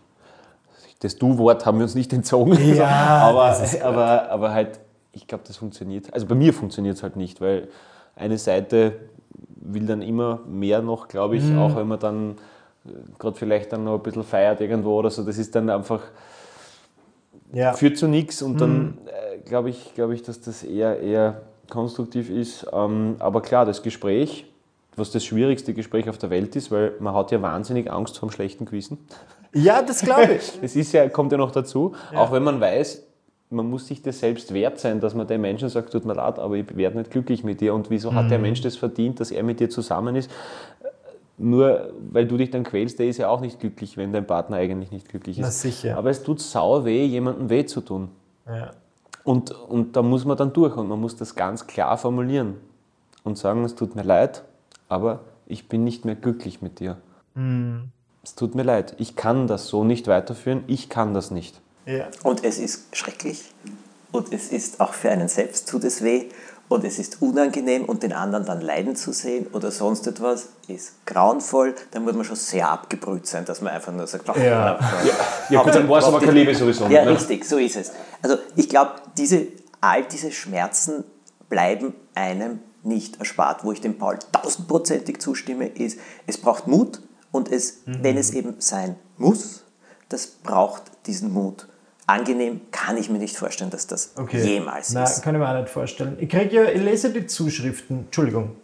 das 0.99 1.15
Du-Wort 1.17 1.65
haben 1.65 1.77
wir 1.79 1.83
uns 1.83 1.95
nicht 1.95 2.11
entzogen. 2.13 2.53
Ja, 2.75 2.85
aber, 3.23 3.57
aber, 3.83 4.29
aber 4.29 4.51
halt, 4.53 4.79
ich 5.13 5.25
glaube, 5.25 5.45
das 5.47 5.55
funktioniert. 5.57 6.13
Also 6.13 6.25
bei 6.27 6.35
mir 6.35 6.53
funktioniert 6.53 6.97
es 6.97 7.03
halt 7.03 7.15
nicht, 7.15 7.39
weil 7.41 7.69
eine 8.15 8.37
Seite 8.37 8.93
will 9.55 9.85
dann 9.85 10.01
immer 10.01 10.39
mehr 10.47 10.81
noch, 10.81 11.07
glaube 11.07 11.37
ich, 11.37 11.43
Mhm. 11.43 11.57
auch 11.57 11.75
wenn 11.77 11.87
man 11.87 11.99
dann 11.99 12.37
gerade 13.17 13.35
vielleicht 13.37 13.71
dann 13.73 13.85
noch 13.85 13.95
ein 13.95 14.03
bisschen 14.03 14.23
feiert 14.23 14.59
irgendwo 14.61 14.95
oder 14.99 15.09
so. 15.09 15.23
Das 15.23 15.37
ist 15.37 15.55
dann 15.55 15.69
einfach, 15.69 16.01
Ja. 17.53 17.73
führt 17.73 17.97
zu 17.97 18.07
nichts 18.07 18.41
und 18.41 18.53
Mhm. 18.53 18.57
dann 18.57 18.97
äh, 19.07 19.37
glaube 19.39 19.69
ich, 19.69 19.93
glaube 19.95 20.13
ich, 20.13 20.21
dass 20.23 20.41
das 20.41 20.63
eher, 20.63 20.99
eher 20.99 21.41
konstruktiv 21.69 22.29
ist. 22.29 22.65
Ähm, 22.73 23.15
aber 23.19 23.41
klar, 23.41 23.65
das 23.65 23.83
Gespräch, 23.83 24.45
was 24.95 25.11
das 25.11 25.25
schwierigste 25.25 25.73
Gespräch 25.73 26.09
auf 26.09 26.17
der 26.17 26.29
Welt 26.29 26.55
ist, 26.55 26.71
weil 26.71 26.93
man 26.99 27.13
hat 27.13 27.31
ja 27.31 27.41
wahnsinnig 27.41 27.91
Angst 27.91 28.17
vor 28.17 28.29
dem 28.29 28.31
schlechten 28.31 28.65
Gewissen. 28.65 28.97
ja, 29.53 29.81
das 29.81 30.01
glaube 30.01 30.33
ich. 30.33 30.51
Das 30.61 30.75
ist 30.75 30.91
ja, 30.93 31.09
kommt 31.09 31.31
ja 31.31 31.37
noch 31.37 31.51
dazu, 31.51 31.93
auch 32.15 32.31
wenn 32.31 32.43
man 32.43 32.59
weiß, 32.59 33.03
man 33.49 33.69
muss 33.69 33.87
sich 33.87 34.01
das 34.01 34.19
selbst 34.19 34.53
wert 34.53 34.79
sein, 34.79 34.99
dass 34.99 35.13
man 35.13 35.27
dem 35.27 35.41
Menschen 35.41 35.69
sagt, 35.69 35.91
tut 35.91 36.05
mir 36.05 36.13
leid, 36.13 36.39
aber 36.39 36.55
ich 36.55 36.75
werde 36.75 36.97
nicht 36.97 37.11
glücklich 37.11 37.43
mit 37.43 37.61
dir. 37.61 37.73
Und 37.73 37.89
wieso 37.89 38.13
hat 38.13 38.31
der 38.31 38.39
Mensch 38.39 38.61
das 38.61 38.75
verdient, 38.75 39.19
dass 39.19 39.31
er 39.31 39.43
mit 39.43 39.59
dir 39.59 39.69
zusammen 39.69 40.15
ist? 40.15 40.31
Nur 41.37 41.91
weil 42.11 42.25
du 42.25 42.37
dich 42.37 42.49
dann 42.49 42.63
quälst, 42.63 42.97
der 42.97 43.07
ist 43.07 43.17
ja 43.17 43.27
auch 43.27 43.41
nicht 43.41 43.59
glücklich, 43.59 43.97
wenn 43.97 44.13
dein 44.13 44.25
Partner 44.25 44.57
eigentlich 44.57 44.91
nicht 44.91 45.09
glücklich 45.09 45.37
ist. 45.37 45.43
Na 45.43 45.51
sicher. 45.51 45.97
Aber 45.97 46.09
es 46.09 46.23
tut 46.23 46.39
sau 46.39 46.85
weh, 46.85 47.05
jemandem 47.05 47.49
weh 47.49 47.65
zu 47.65 47.81
tun. 47.81 48.09
Ja. 48.47 48.71
Und, 49.25 49.51
und 49.51 49.95
da 49.95 50.03
muss 50.03 50.23
man 50.23 50.37
dann 50.37 50.53
durch 50.53 50.77
und 50.77 50.87
man 50.87 51.01
muss 51.01 51.17
das 51.17 51.35
ganz 51.35 51.67
klar 51.67 51.97
formulieren 51.97 52.55
und 53.23 53.37
sagen, 53.37 53.65
es 53.65 53.75
tut 53.75 53.95
mir 53.95 54.03
leid, 54.03 54.43
aber 54.87 55.21
ich 55.47 55.67
bin 55.67 55.83
nicht 55.83 56.05
mehr 56.05 56.15
glücklich 56.15 56.61
mit 56.61 56.79
dir. 56.79 56.97
Es 58.23 58.35
tut 58.35 58.55
mir 58.55 58.63
leid, 58.63 58.95
ich 58.99 59.15
kann 59.15 59.47
das 59.47 59.67
so 59.67 59.83
nicht 59.83 60.07
weiterführen, 60.07 60.63
ich 60.67 60.89
kann 60.89 61.13
das 61.13 61.31
nicht. 61.31 61.59
Ja. 61.85 62.07
Und 62.23 62.43
es 62.43 62.59
ist 62.59 62.95
schrecklich. 62.95 63.51
Und 64.11 64.31
es 64.31 64.51
ist 64.51 64.79
auch 64.79 64.93
für 64.93 65.09
einen 65.09 65.27
selbst 65.27 65.67
tut 65.67 65.83
es 65.83 66.03
weh. 66.03 66.29
Und 66.67 66.83
es 66.83 66.97
ist 66.97 67.21
unangenehm 67.21 67.85
und 67.85 68.01
den 68.01 68.11
anderen 68.11 68.45
dann 68.45 68.59
leiden 68.59 68.95
zu 68.95 69.11
sehen 69.11 69.47
oder 69.53 69.69
sonst 69.69 70.07
etwas 70.07 70.49
ist 70.67 71.05
grauenvoll. 71.05 71.75
Dann 71.91 72.03
muss 72.03 72.13
man 72.13 72.25
schon 72.25 72.35
sehr 72.35 72.69
abgebrüht 72.69 73.27
sein, 73.27 73.45
dass 73.45 73.61
man 73.61 73.73
einfach 73.73 73.93
nur 73.93 74.07
sagt, 74.07 74.27
ach, 74.29 74.35
Ja. 74.35 74.79
Ja 75.49 75.61
gut, 75.61 75.75
dann 75.75 75.87
war 75.87 75.99
es 75.99 76.05
aber 76.05 76.19
keine 76.19 76.31
Liebe 76.31 76.55
sowieso. 76.55 76.87
Ja, 76.87 77.05
ne? 77.05 77.11
richtig, 77.11 77.45
so 77.45 77.57
ist 77.57 77.75
es. 77.75 77.91
Also 78.23 78.37
ich 78.55 78.67
glaube, 78.67 78.93
diese, 79.15 79.47
all 79.79 80.05
diese 80.05 80.31
Schmerzen 80.31 81.03
bleiben 81.49 81.93
einem 82.15 82.59
nicht 82.81 83.19
erspart. 83.19 83.63
Wo 83.63 83.71
ich 83.71 83.81
dem 83.81 83.97
Paul 83.97 84.17
tausendprozentig 84.31 85.19
zustimme, 85.19 85.67
ist, 85.67 85.99
es 86.25 86.39
braucht 86.39 86.67
Mut 86.67 87.01
und 87.31 87.51
es, 87.51 87.81
wenn 87.85 88.17
es 88.17 88.31
eben 88.31 88.55
sein 88.59 88.95
muss, 89.17 89.63
das 90.09 90.27
braucht 90.27 90.83
diesen 91.05 91.33
Mut. 91.33 91.67
Angenehm 92.07 92.61
kann 92.71 92.97
ich 92.97 93.09
mir 93.09 93.17
nicht 93.17 93.35
vorstellen, 93.35 93.71
dass 93.71 93.87
das 93.87 94.13
jemals 94.31 94.93
Na, 94.93 95.03
ist. 95.03 95.23
kann 95.23 95.33
ich 95.35 95.39
mir 95.41 95.49
auch 95.49 95.59
nicht 95.59 95.69
vorstellen. 95.69 96.17
Ich 96.19 96.29
kriege 96.29 96.55
ja, 96.55 96.63
ich 96.65 96.81
lese 96.81 97.11
die 97.11 97.25
Zuschriften. 97.25 98.05
Entschuldigung. 98.05 98.57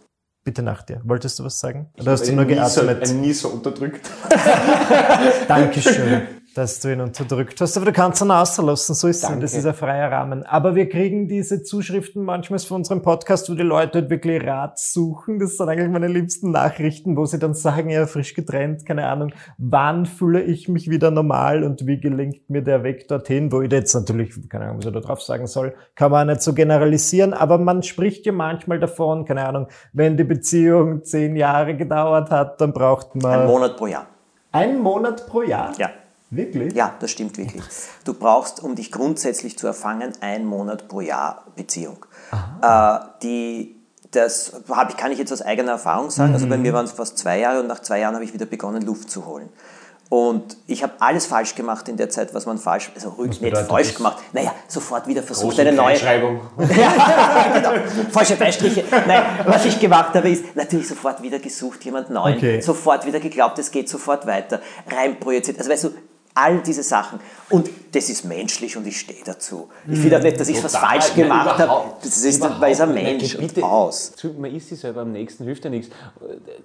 Bitte 0.44 0.62
nach 0.62 0.82
dir. 0.82 1.00
Wolltest 1.04 1.38
du 1.38 1.44
was 1.44 1.58
sagen? 1.60 1.88
Oder 2.00 2.12
hast 2.12 2.26
du 2.26 2.32
nur 2.32 2.44
Nieser- 2.44 2.84
geatmet? 2.84 3.08
Ein 3.10 3.20
Nieser 3.20 3.52
unterdrückt. 3.52 4.10
Dankeschön, 5.48 6.22
dass 6.54 6.80
du 6.80 6.92
ihn 6.92 7.00
unterdrückt 7.00 7.60
hast. 7.60 7.76
Aber 7.76 7.86
du 7.86 7.92
kannst 7.92 8.22
ihn 8.22 8.30
auslassen, 8.30 8.94
so 8.94 9.08
ist 9.08 9.24
es. 9.24 9.38
Das 9.40 9.54
ist 9.54 9.66
ein 9.66 9.74
freier 9.74 10.10
Rahmen. 10.10 10.44
Aber 10.44 10.74
wir 10.74 10.88
kriegen 10.88 11.28
diese 11.28 11.62
Zuschriften 11.62 12.24
manchmal 12.24 12.58
von 12.58 12.78
unserem 12.78 13.02
Podcast, 13.02 13.50
wo 13.50 13.54
die 13.54 13.62
Leute 13.62 14.00
halt 14.00 14.10
wirklich 14.10 14.44
Rat 14.46 14.78
suchen. 14.78 15.38
Das 15.38 15.56
sind 15.56 15.68
eigentlich 15.68 15.88
meine 15.90 16.08
liebsten 16.08 16.50
Nachrichten, 16.50 17.16
wo 17.16 17.24
sie 17.24 17.38
dann 17.38 17.54
sagen, 17.54 17.88
ja, 17.90 18.06
frisch 18.06 18.34
getrennt, 18.34 18.84
keine 18.86 19.06
Ahnung, 19.06 19.32
wann 19.58 20.06
fühle 20.06 20.42
ich 20.42 20.68
mich 20.68 20.90
wieder 20.90 21.10
normal 21.10 21.64
und 21.64 21.86
wie 21.86 21.98
gelingt 22.00 22.48
mir 22.50 22.62
der 22.62 22.82
Weg 22.84 23.08
dorthin, 23.08 23.50
wo 23.52 23.62
ich 23.62 23.72
jetzt 23.72 23.94
natürlich, 23.94 24.34
keine 24.48 24.64
Ahnung, 24.66 24.78
was 24.78 24.86
ich 24.86 24.92
da 24.92 25.00
drauf 25.00 25.22
sagen 25.22 25.46
soll, 25.46 25.74
kann 25.94 26.10
man 26.10 26.28
auch 26.28 26.32
nicht 26.32 26.42
so 26.42 26.52
generalisieren, 26.52 27.32
aber 27.32 27.58
man 27.58 27.82
spricht 27.82 28.26
ja 28.26 28.32
manchmal 28.32 28.78
davon, 28.78 29.24
keine 29.24 29.46
Ahnung, 29.46 29.68
wenn 29.92 30.16
die 30.16 30.24
Beziehung 30.24 31.02
zehn 31.04 31.36
Jahre 31.36 31.76
gedauert 31.76 32.30
hat, 32.30 32.60
dann 32.60 32.72
braucht 32.72 33.14
man 33.14 33.40
Ein 33.40 33.46
Monat 33.46 33.76
pro 33.76 33.86
Jahr. 33.86 34.06
einen 34.52 34.80
Monat 34.80 35.26
pro 35.26 35.42
Jahr. 35.42 35.72
Ja. 35.78 35.90
Wirklich? 36.32 36.72
Ja, 36.72 36.94
das 36.98 37.10
stimmt 37.10 37.36
wirklich. 37.36 37.62
Du 38.04 38.14
brauchst, 38.14 38.62
um 38.62 38.74
dich 38.74 38.90
grundsätzlich 38.90 39.58
zu 39.58 39.66
erfangen, 39.66 40.14
einen 40.22 40.46
Monat 40.46 40.88
pro 40.88 41.02
Jahr 41.02 41.44
Beziehung. 41.56 42.06
Äh, 42.62 42.98
die, 43.22 43.76
das 44.12 44.52
hab 44.70 44.88
ich, 44.88 44.96
kann 44.96 45.12
ich 45.12 45.18
jetzt 45.18 45.30
aus 45.30 45.42
eigener 45.42 45.72
Erfahrung 45.72 46.08
sagen. 46.08 46.32
Also 46.32 46.48
bei 46.48 46.56
mir 46.56 46.72
waren 46.72 46.86
es 46.86 46.92
fast 46.92 47.18
zwei 47.18 47.38
Jahre 47.38 47.60
und 47.60 47.66
nach 47.66 47.80
zwei 47.80 48.00
Jahren 48.00 48.14
habe 48.14 48.24
ich 48.24 48.32
wieder 48.32 48.46
begonnen, 48.46 48.80
Luft 48.80 49.10
zu 49.10 49.26
holen. 49.26 49.50
Und 50.08 50.56
ich 50.66 50.82
habe 50.82 50.94
alles 51.00 51.26
falsch 51.26 51.54
gemacht 51.54 51.88
in 51.88 51.98
der 51.98 52.08
Zeit, 52.08 52.34
was 52.34 52.46
man 52.46 52.56
falsch, 52.56 52.90
also 52.94 53.10
ruhig 53.10 53.38
nicht 53.40 53.56
falsch 53.56 53.94
gemacht. 53.94 54.22
Naja, 54.32 54.54
sofort 54.68 55.06
wieder 55.06 55.22
versucht, 55.22 55.60
eine 55.60 55.72
neue, 55.72 55.96
Kleinschreibung. 55.96 56.40
ja, 56.58 57.52
genau. 57.54 57.70
Falsche 58.10 58.36
Beistriche. 58.36 58.84
Nein, 59.06 59.22
was 59.46 59.66
ich 59.66 59.78
gemacht 59.80 60.14
habe, 60.14 60.30
ist 60.30 60.54
natürlich 60.54 60.88
sofort 60.88 61.22
wieder 61.22 61.38
gesucht, 61.38 61.84
jemand 61.84 62.08
Neuen. 62.10 62.36
Okay. 62.36 62.60
Sofort 62.60 63.06
wieder 63.06 63.20
geglaubt, 63.20 63.58
es 63.58 63.70
geht 63.70 63.88
sofort 63.88 64.26
weiter. 64.26 64.60
Reinprojiziert. 64.86 65.58
Also 65.58 65.70
weißt 65.70 65.84
du, 65.84 65.90
all 66.34 66.62
diese 66.62 66.82
Sachen. 66.82 67.20
Und 67.50 67.68
das 67.92 68.08
ist 68.08 68.24
menschlich 68.24 68.76
und 68.76 68.86
ich 68.86 68.98
stehe 69.00 69.22
dazu. 69.24 69.68
Ich 69.86 69.98
finde 69.98 70.18
auch 70.18 70.22
nicht, 70.22 70.40
dass 70.40 70.48
ich 70.48 70.62
was 70.62 70.72
Total. 70.72 70.88
falsch 70.88 71.08
Nein, 71.08 71.24
gemacht 71.24 71.58
habe. 71.58 71.92
Das 72.02 72.24
ist, 72.24 72.40
weil 72.40 72.80
ein. 72.80 72.94
Mensch 72.94 73.34
und 73.34 73.62
aus. 73.62 74.12
Man 74.38 74.54
ist 74.54 74.68
sich 74.68 74.80
selber 74.80 75.02
am 75.02 75.12
nächsten, 75.12 75.44
hilft 75.44 75.64
ja 75.64 75.70
nichts. 75.70 75.94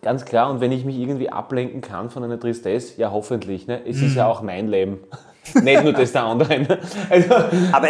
Ganz 0.01 0.23
klar, 0.23 0.49
und 0.49 0.61
wenn 0.61 0.71
ich 0.71 0.85
mich 0.85 0.97
irgendwie 0.97 1.29
ablenken 1.29 1.81
kann 1.81 2.09
von 2.09 2.23
einer 2.23 2.39
Tristesse, 2.39 2.93
ja 2.97 3.11
hoffentlich. 3.11 3.67
Ne? 3.67 3.85
Es 3.85 4.01
ist 4.01 4.15
ja 4.15 4.27
auch 4.27 4.41
mein 4.41 4.67
Leben. 4.67 4.99
Nicht 5.61 5.81
nur 5.81 5.93
das 5.93 6.11
der 6.11 6.23
anderen. 6.23 6.67
Also, 7.09 7.33
Aber 7.71 7.87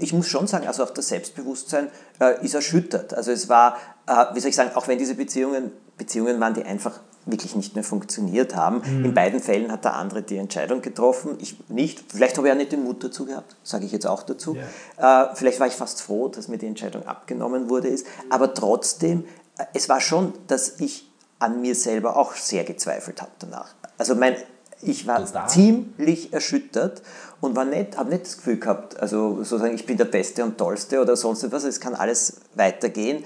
ich 0.00 0.12
muss 0.12 0.28
schon 0.28 0.46
sagen, 0.46 0.66
also 0.66 0.84
auch 0.84 0.90
das 0.90 1.08
Selbstbewusstsein 1.08 1.88
äh, 2.20 2.44
ist 2.44 2.54
erschüttert. 2.54 3.14
Also 3.14 3.32
es 3.32 3.48
war, 3.48 3.78
äh, 4.06 4.26
wie 4.34 4.40
soll 4.40 4.50
ich 4.50 4.56
sagen, 4.56 4.72
auch 4.74 4.88
wenn 4.88 4.98
diese 4.98 5.14
Beziehungen 5.14 5.72
Beziehungen 5.98 6.40
waren, 6.40 6.54
die 6.54 6.64
einfach 6.64 7.00
wirklich 7.30 7.56
nicht 7.56 7.74
mehr 7.74 7.84
funktioniert 7.84 8.56
haben. 8.56 8.82
In 9.04 9.14
beiden 9.14 9.40
Fällen 9.40 9.70
hat 9.70 9.84
der 9.84 9.94
andere 9.94 10.22
die 10.22 10.36
Entscheidung 10.36 10.82
getroffen, 10.82 11.36
ich 11.40 11.56
nicht. 11.68 12.04
Vielleicht 12.08 12.36
habe 12.36 12.48
ich 12.48 12.52
auch 12.52 12.58
nicht 12.58 12.72
den 12.72 12.84
Mut 12.84 13.02
dazu 13.04 13.26
gehabt, 13.26 13.56
sage 13.62 13.86
ich 13.86 13.92
jetzt 13.92 14.06
auch 14.06 14.22
dazu. 14.22 14.56
Äh, 14.96 15.24
vielleicht 15.34 15.60
war 15.60 15.66
ich 15.66 15.74
fast 15.74 16.02
froh, 16.02 16.28
dass 16.28 16.48
mir 16.48 16.58
die 16.58 16.66
Entscheidung 16.66 17.06
abgenommen 17.06 17.68
wurde. 17.70 17.88
Ist. 17.88 18.06
Aber 18.30 18.54
trotzdem, 18.54 19.24
äh, 19.58 19.64
es 19.74 19.88
war 19.88 20.00
schon, 20.00 20.32
dass 20.46 20.80
ich 20.80 21.08
an 21.38 21.60
mir 21.60 21.74
selber 21.74 22.16
auch 22.16 22.34
sehr 22.34 22.64
gezweifelt 22.64 23.22
habe 23.22 23.30
danach. 23.38 23.74
Also 23.96 24.14
mein, 24.14 24.36
ich 24.82 25.06
war 25.06 25.24
Total. 25.24 25.48
ziemlich 25.48 26.32
erschüttert 26.32 27.02
und 27.40 27.56
war 27.56 27.64
nicht, 27.64 27.96
habe 27.96 28.10
nicht 28.10 28.26
das 28.26 28.36
Gefühl 28.36 28.58
gehabt, 28.58 28.98
also 28.98 29.36
sozusagen, 29.38 29.74
ich 29.74 29.86
bin 29.86 29.96
der 29.96 30.04
Beste 30.04 30.44
und 30.44 30.58
Tollste 30.58 31.00
oder 31.00 31.16
sonst 31.16 31.42
etwas, 31.42 31.64
es 31.64 31.80
kann 31.80 31.94
alles 31.94 32.40
weitergehen. 32.54 33.24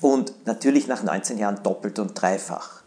Und 0.00 0.46
natürlich 0.46 0.86
nach 0.86 1.02
19 1.02 1.36
Jahren 1.36 1.62
doppelt 1.62 1.98
und 1.98 2.14
dreifach. 2.20 2.82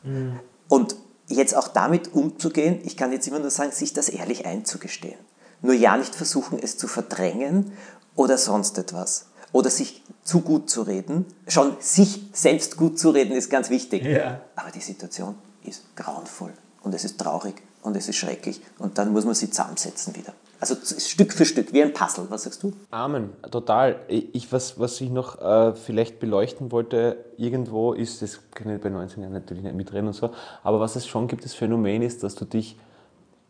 Und 0.67 0.95
jetzt 1.27 1.55
auch 1.55 1.67
damit 1.67 2.13
umzugehen, 2.13 2.79
ich 2.83 2.97
kann 2.97 3.11
jetzt 3.11 3.27
immer 3.27 3.39
nur 3.39 3.49
sagen, 3.49 3.71
sich 3.71 3.93
das 3.93 4.09
ehrlich 4.09 4.45
einzugestehen. 4.45 5.19
Nur 5.61 5.73
ja 5.73 5.97
nicht 5.97 6.15
versuchen, 6.15 6.59
es 6.61 6.77
zu 6.77 6.87
verdrängen 6.87 7.71
oder 8.15 8.37
sonst 8.37 8.77
etwas. 8.77 9.27
Oder 9.51 9.69
sich 9.69 10.03
zu 10.23 10.41
gut 10.41 10.69
zu 10.69 10.81
reden. 10.81 11.25
Schon 11.47 11.77
sich 11.79 12.23
selbst 12.33 12.75
gut 12.75 12.99
zu 12.99 13.11
reden 13.11 13.33
ist 13.33 13.49
ganz 13.49 13.69
wichtig. 13.69 14.03
Ja. 14.03 14.41
Aber 14.55 14.71
die 14.71 14.81
Situation 14.81 15.35
ist 15.63 15.83
grauenvoll 15.95 16.53
und 16.81 16.93
es 16.93 17.03
ist 17.03 17.19
traurig 17.19 17.61
und 17.83 17.95
es 17.95 18.07
ist 18.09 18.15
schrecklich 18.17 18.61
und 18.79 18.97
dann 18.97 19.11
muss 19.13 19.25
man 19.25 19.35
sie 19.35 19.49
zusammensetzen 19.49 20.15
wieder. 20.15 20.33
Also 20.59 20.75
Stück 20.97 21.33
für 21.33 21.43
Stück, 21.43 21.73
wie 21.73 21.83
ein 21.83 21.91
Puzzle. 21.91 22.25
Was 22.29 22.43
sagst 22.43 22.63
du? 22.63 22.71
Amen, 22.89 23.31
total. 23.51 23.97
Ich, 24.07 24.49
was, 24.53 24.79
was 24.79 25.01
ich 25.01 25.09
noch 25.09 25.41
äh, 25.41 25.73
vielleicht 25.75 26.19
beleuchten 26.21 26.71
wollte, 26.71 27.17
irgendwo 27.37 27.91
ist, 27.91 28.21
das 28.21 28.39
kann 28.51 28.73
ich 28.73 28.81
bei 28.81 28.87
19 28.89 29.21
Jahren 29.23 29.33
natürlich 29.33 29.63
nicht 29.63 29.75
mitreden 29.75 30.07
und 30.07 30.13
so, 30.13 30.29
aber 30.63 30.79
was 30.79 30.95
es 30.95 31.05
schon 31.05 31.27
gibt, 31.27 31.43
das 31.43 31.53
Phänomen 31.53 32.01
ist, 32.01 32.23
dass 32.23 32.35
du 32.35 32.45
dich 32.45 32.77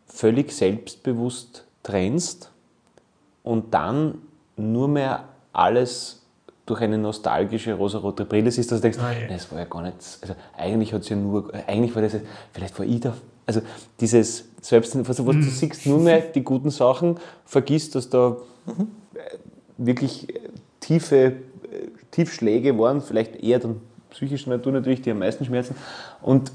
völlig 0.06 0.52
selbstbewusst 0.52 1.64
trennst 1.84 2.50
und 3.44 3.72
dann 3.74 4.18
nur 4.56 4.88
mehr 4.88 5.24
alles 5.52 6.20
durch 6.66 6.80
eine 6.80 6.98
nostalgische 6.98 7.74
rosarote 7.74 8.24
Brille 8.24 8.50
siehst, 8.50 8.72
dass 8.72 8.78
du 8.80 8.82
denkst, 8.82 8.98
Ah. 8.98 9.10
"Nee, 9.12 9.28
das 9.28 9.52
war 9.52 9.58
ja 9.58 9.66
gar 9.66 9.82
nicht, 9.82 9.96
also 10.22 10.34
eigentlich 10.56 10.92
hat 10.92 11.08
ja 11.08 11.14
nur, 11.16 11.52
eigentlich 11.66 11.94
war 11.94 12.02
das, 12.02 12.16
vielleicht 12.52 12.78
war 12.78 12.86
ich 12.86 13.00
da, 13.00 13.14
also 13.46 13.60
dieses 14.00 14.44
Selbst, 14.60 14.96
also 14.96 15.26
was 15.26 15.36
du 15.36 15.42
siehst, 15.42 15.86
nur 15.86 16.00
mehr 16.00 16.20
die 16.20 16.42
guten 16.42 16.70
Sachen, 16.70 17.18
vergisst, 17.44 17.94
dass 17.94 18.08
da 18.08 18.36
äh, 18.66 19.20
wirklich 19.76 20.34
äh, 20.34 20.40
tiefe 20.80 21.16
äh, 21.16 21.32
Tiefschläge 22.10 22.78
waren, 22.78 23.00
vielleicht 23.00 23.36
eher 23.36 23.58
dann 23.58 23.80
psychischer 24.10 24.50
Natur 24.50 24.72
natürlich, 24.72 25.02
die 25.02 25.10
am 25.10 25.18
meisten 25.18 25.44
schmerzen 25.44 25.74
und 26.22 26.52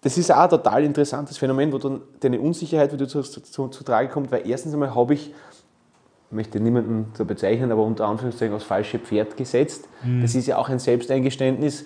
das 0.00 0.16
ist 0.16 0.30
auch 0.30 0.38
ein 0.38 0.50
total 0.50 0.84
interessantes 0.84 1.38
Phänomen, 1.38 1.72
wo 1.72 1.78
dann 1.78 2.00
deine 2.20 2.40
Unsicherheit 2.40 2.92
wieder 2.92 3.08
zu, 3.08 3.22
zu, 3.22 3.40
zu, 3.40 3.68
zu 3.68 3.84
Trage 3.84 4.08
kommt, 4.08 4.30
weil 4.30 4.48
erstens 4.48 4.72
einmal 4.72 4.94
habe 4.94 5.14
ich, 5.14 5.34
möchte 6.30 6.60
niemanden 6.60 7.06
so 7.14 7.24
bezeichnen, 7.24 7.72
aber 7.72 7.82
unter 7.82 8.06
Anführungszeichen 8.06 8.54
aufs 8.54 8.64
falsche 8.64 8.98
Pferd 8.98 9.36
gesetzt. 9.36 9.88
Das 10.22 10.34
ist 10.34 10.46
ja 10.46 10.56
auch 10.56 10.68
ein 10.68 10.78
Selbsteingeständnis. 10.78 11.84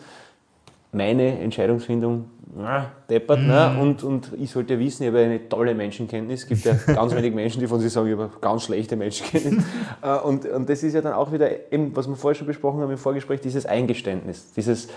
Meine 0.92 1.38
Entscheidungsfindung, 1.38 2.26
na, 2.54 2.92
deppert, 3.08 3.40
ne? 3.40 3.78
und, 3.80 4.04
und 4.04 4.32
ich 4.38 4.50
sollte 4.50 4.78
wissen, 4.78 5.04
ich 5.04 5.08
habe 5.08 5.20
eine 5.20 5.48
tolle 5.48 5.74
Menschenkenntnis. 5.74 6.42
Es 6.42 6.46
gibt 6.46 6.64
ja 6.64 6.74
ganz 6.94 7.14
wenige 7.14 7.34
Menschen, 7.34 7.60
die 7.60 7.66
von 7.66 7.80
sich 7.80 7.90
sagen, 7.90 8.08
ich 8.08 8.12
habe 8.12 8.24
eine 8.24 8.40
ganz 8.40 8.64
schlechte 8.64 8.96
Menschenkenntnis. 8.96 9.64
Äh, 10.02 10.18
und, 10.18 10.44
und 10.46 10.68
das 10.68 10.82
ist 10.82 10.94
ja 10.94 11.00
dann 11.00 11.12
auch 11.12 11.30
wieder, 11.32 11.72
eben, 11.72 11.94
was 11.94 12.08
wir 12.08 12.16
vorher 12.16 12.34
schon 12.36 12.46
besprochen 12.46 12.80
haben 12.80 12.90
im 12.90 12.98
Vorgespräch, 12.98 13.40
dieses 13.40 13.66
Eingeständnis, 13.66 14.52
dieses 14.56 14.88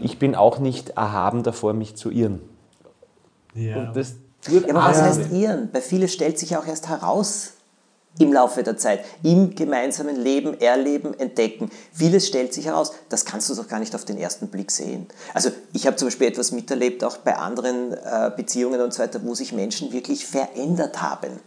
ich 0.00 0.18
bin 0.18 0.34
auch 0.34 0.58
nicht 0.58 0.90
erhaben 0.90 1.42
davor, 1.42 1.72
mich 1.72 1.96
zu 1.96 2.10
irren. 2.10 2.40
Ja. 3.54 3.76
Und 3.76 3.96
das 3.96 4.14
tut 4.42 4.66
Ja, 4.66 4.74
aber 4.74 4.88
was 4.88 5.02
heißt 5.02 5.32
Ihren? 5.32 5.70
Bei 5.72 5.80
vielen 5.80 6.08
stellt 6.08 6.38
sich 6.38 6.56
auch 6.56 6.66
erst 6.66 6.88
heraus 6.88 7.54
im 8.18 8.32
Laufe 8.32 8.62
der 8.62 8.76
Zeit, 8.76 9.04
im 9.22 9.54
gemeinsamen 9.54 10.16
Leben, 10.16 10.60
Erleben, 10.60 11.18
Entdecken. 11.18 11.70
Vieles 11.92 12.26
stellt 12.26 12.52
sich 12.52 12.66
heraus. 12.66 12.92
Das 13.08 13.24
kannst 13.24 13.48
du 13.48 13.54
doch 13.54 13.68
gar 13.68 13.78
nicht 13.78 13.94
auf 13.94 14.04
den 14.04 14.18
ersten 14.18 14.48
Blick 14.48 14.70
sehen. 14.70 15.06
Also 15.34 15.50
ich 15.72 15.86
habe 15.86 15.96
zum 15.96 16.08
Beispiel 16.08 16.26
etwas 16.28 16.50
miterlebt, 16.52 17.04
auch 17.04 17.18
bei 17.18 17.36
anderen 17.36 17.92
äh, 17.92 18.30
Beziehungen 18.36 18.80
und 18.80 18.92
so 18.92 19.02
weiter, 19.02 19.20
wo 19.24 19.34
sich 19.34 19.52
Menschen 19.52 19.92
wirklich 19.92 20.26
verändert 20.26 21.00
haben. 21.00 21.40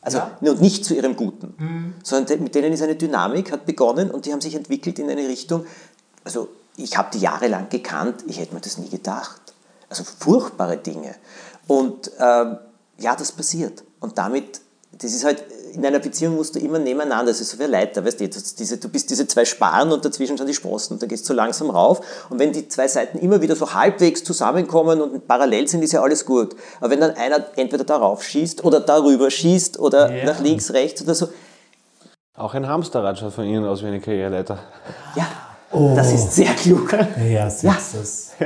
Also 0.00 0.20
und 0.40 0.60
nicht 0.60 0.84
zu 0.84 0.94
ihrem 0.94 1.14
Guten, 1.14 1.94
sondern 2.02 2.26
de- 2.26 2.38
mit 2.38 2.54
denen 2.56 2.72
ist 2.72 2.82
eine 2.82 2.96
Dynamik, 2.96 3.52
hat 3.52 3.66
begonnen 3.66 4.10
und 4.10 4.26
die 4.26 4.32
haben 4.32 4.40
sich 4.40 4.56
entwickelt 4.56 4.98
in 4.98 5.08
eine 5.08 5.28
Richtung, 5.28 5.64
also 6.24 6.48
ich 6.76 6.96
habe 6.98 7.10
die 7.12 7.18
jahrelang 7.20 7.68
gekannt, 7.68 8.24
ich 8.26 8.40
hätte 8.40 8.52
mir 8.52 8.60
das 8.60 8.78
nie 8.78 8.88
gedacht. 8.88 9.40
Also 9.88 10.02
furchtbare 10.04 10.76
Dinge. 10.78 11.14
Und 11.68 12.10
ähm, 12.18 12.56
ja, 12.98 13.14
das 13.14 13.30
passiert. 13.30 13.84
Und 14.00 14.18
damit, 14.18 14.60
das 14.98 15.12
ist 15.12 15.24
halt, 15.24 15.42
in 15.72 15.84
einer 15.86 15.98
Beziehung 16.00 16.34
musst 16.36 16.54
du 16.54 16.58
immer 16.58 16.78
nebeneinander, 16.78 17.32
das 17.32 17.40
ist 17.40 17.50
so 17.50 17.58
wie 17.58 17.64
ein 17.64 17.70
Leiter, 17.70 18.04
weißt 18.04 18.20
du, 18.20 18.28
diese, 18.28 18.76
du 18.76 18.88
bist 18.90 19.08
diese 19.08 19.26
zwei 19.26 19.44
Sparen 19.46 19.90
und 19.90 20.04
dazwischen 20.04 20.36
schon 20.36 20.46
die 20.46 20.52
Sprossen 20.54 20.94
und 20.94 21.02
dann 21.02 21.08
gehst 21.08 21.26
du 21.28 21.32
langsam 21.32 21.70
rauf. 21.70 22.00
Und 22.28 22.38
wenn 22.38 22.52
die 22.52 22.68
zwei 22.68 22.86
Seiten 22.88 23.18
immer 23.18 23.40
wieder 23.40 23.56
so 23.56 23.72
halbwegs 23.72 24.22
zusammenkommen 24.22 25.00
und 25.00 25.26
parallel 25.26 25.66
sind, 25.68 25.82
ist 25.82 25.92
ja 25.92 26.02
alles 26.02 26.26
gut. 26.26 26.54
Aber 26.80 26.90
wenn 26.90 27.00
dann 27.00 27.12
einer 27.12 27.42
entweder 27.56 27.84
darauf 27.84 28.22
schießt 28.22 28.64
oder 28.64 28.80
darüber 28.80 29.30
schießt 29.30 29.78
oder 29.78 30.12
Ja. 30.14 30.26
nach 30.26 30.40
links, 30.40 30.72
rechts 30.74 31.00
oder 31.02 31.14
so, 31.14 31.28
Auch 32.34 32.52
ein 32.54 32.66
Hamsterrad 32.68 33.18
schaut 33.18 33.32
von 33.32 33.44
Ihnen 33.44 33.64
aus 33.64 33.82
wie 33.82 33.86
eine 33.86 34.00
Karriereleiter. 34.00 34.58
ja, 35.16 35.26
das 35.94 36.12
ist 36.12 36.34
sehr 36.34 36.52
klug. 36.52 36.92
Ja, 36.92 37.48
Ja. 37.62 37.76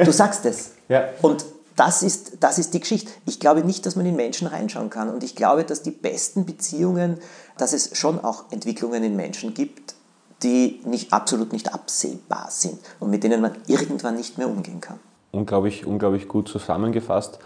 Du 0.05 0.13
sagst 0.13 0.45
es. 0.47 0.71
Ja. 0.89 1.09
Und 1.23 1.45
das 1.77 2.03
ist, 2.03 2.39
das 2.41 2.59
ist 2.59 2.75
die 2.75 2.81
Geschichte. 2.81 3.13
Ich 3.27 3.39
glaube 3.39 3.63
nicht, 3.63 3.85
dass 3.87 3.97
man 3.97 4.07
in 4.07 4.17
Menschen 4.17 4.49
reinschauen 4.49 4.91
kann. 4.91 5.11
Und 5.11 5.23
ich 5.23 5.37
glaube, 5.37 5.65
dass 5.65 5.83
die 5.83 5.91
besten 5.91 6.47
Beziehungen, 6.47 7.19
dass 7.59 7.73
es 7.73 7.97
schon 7.97 8.19
auch 8.19 8.45
Entwicklungen 8.51 9.05
in 9.05 9.15
Menschen 9.15 9.55
gibt, 9.55 9.95
die 10.43 10.81
nicht, 10.85 11.13
absolut 11.13 11.53
nicht 11.53 11.73
absehbar 11.73 12.49
sind 12.51 12.79
und 12.99 13.11
mit 13.11 13.25
denen 13.25 13.41
man 13.41 13.53
irgendwann 13.67 14.17
nicht 14.17 14.39
mehr 14.39 14.49
umgehen 14.49 14.81
kann. 14.81 14.99
unglaublich, 15.33 15.87
unglaublich 15.87 16.29
gut 16.29 16.49
zusammengefasst. 16.49 17.39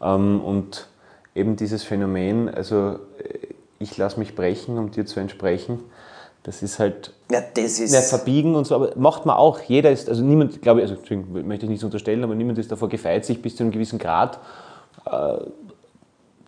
Ähm, 0.00 0.40
und 0.40 0.88
eben 1.34 1.56
dieses 1.56 1.82
Phänomen, 1.82 2.48
also 2.48 2.98
äh, 3.18 3.54
ich 3.78 3.96
lasse 3.96 4.18
mich 4.18 4.34
brechen, 4.34 4.78
um 4.78 4.90
dir 4.90 5.04
zu 5.04 5.20
entsprechen, 5.20 5.80
das 6.44 6.62
ist 6.62 6.78
halt 6.78 7.12
Ja, 7.30 7.40
das 7.40 7.80
ist. 7.80 7.90
nicht 7.92 8.04
verbiegen 8.04 8.54
und 8.54 8.66
so, 8.66 8.76
aber 8.76 8.90
macht 8.96 9.26
man 9.26 9.36
auch. 9.36 9.60
Jeder 9.60 9.90
ist, 9.90 10.08
also 10.08 10.22
niemand, 10.22 10.62
glaube 10.62 10.80
ich, 10.82 10.88
also 10.90 11.00
möchte 11.26 11.66
ich 11.66 11.70
nichts 11.70 11.84
unterstellen, 11.84 12.22
aber 12.22 12.34
niemand 12.36 12.58
ist 12.58 12.70
davor 12.70 12.88
gefeit, 12.88 13.24
sich 13.24 13.42
bis 13.42 13.56
zu 13.56 13.64
einem 13.64 13.72
gewissen 13.72 13.98
Grad 13.98 14.38
äh, 15.06 15.38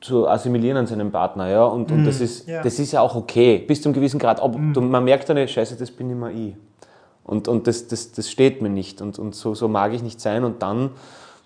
zu 0.00 0.28
assimilieren 0.28 0.76
an 0.76 0.86
seinem 0.86 1.10
Partner. 1.10 1.48
Ja? 1.48 1.64
Und, 1.64 1.90
und 1.90 2.04
das, 2.04 2.20
ist, 2.20 2.46
Ja. 2.46 2.62
das 2.62 2.78
ist 2.78 2.92
ja 2.92 3.00
auch 3.00 3.16
okay, 3.16 3.58
bis 3.58 3.82
zu 3.82 3.88
einem 3.88 3.94
gewissen 3.94 4.18
Grad. 4.20 4.40
Aber 4.40 4.58
du, 4.72 4.80
man 4.80 5.02
merkt 5.04 5.28
dann, 5.28 5.48
scheiße, 5.48 5.76
das 5.76 5.90
bin 5.90 6.10
immer 6.10 6.30
ich. 6.30 6.54
Und, 7.24 7.48
und 7.48 7.66
das, 7.66 7.88
das, 7.88 8.12
das 8.12 8.30
steht 8.30 8.62
mir 8.62 8.68
nicht. 8.68 9.00
Und, 9.00 9.18
und 9.18 9.34
so, 9.34 9.54
so 9.54 9.66
mag 9.66 9.92
ich 9.94 10.02
nicht 10.02 10.20
sein. 10.20 10.44
Und 10.44 10.62
dann 10.62 10.90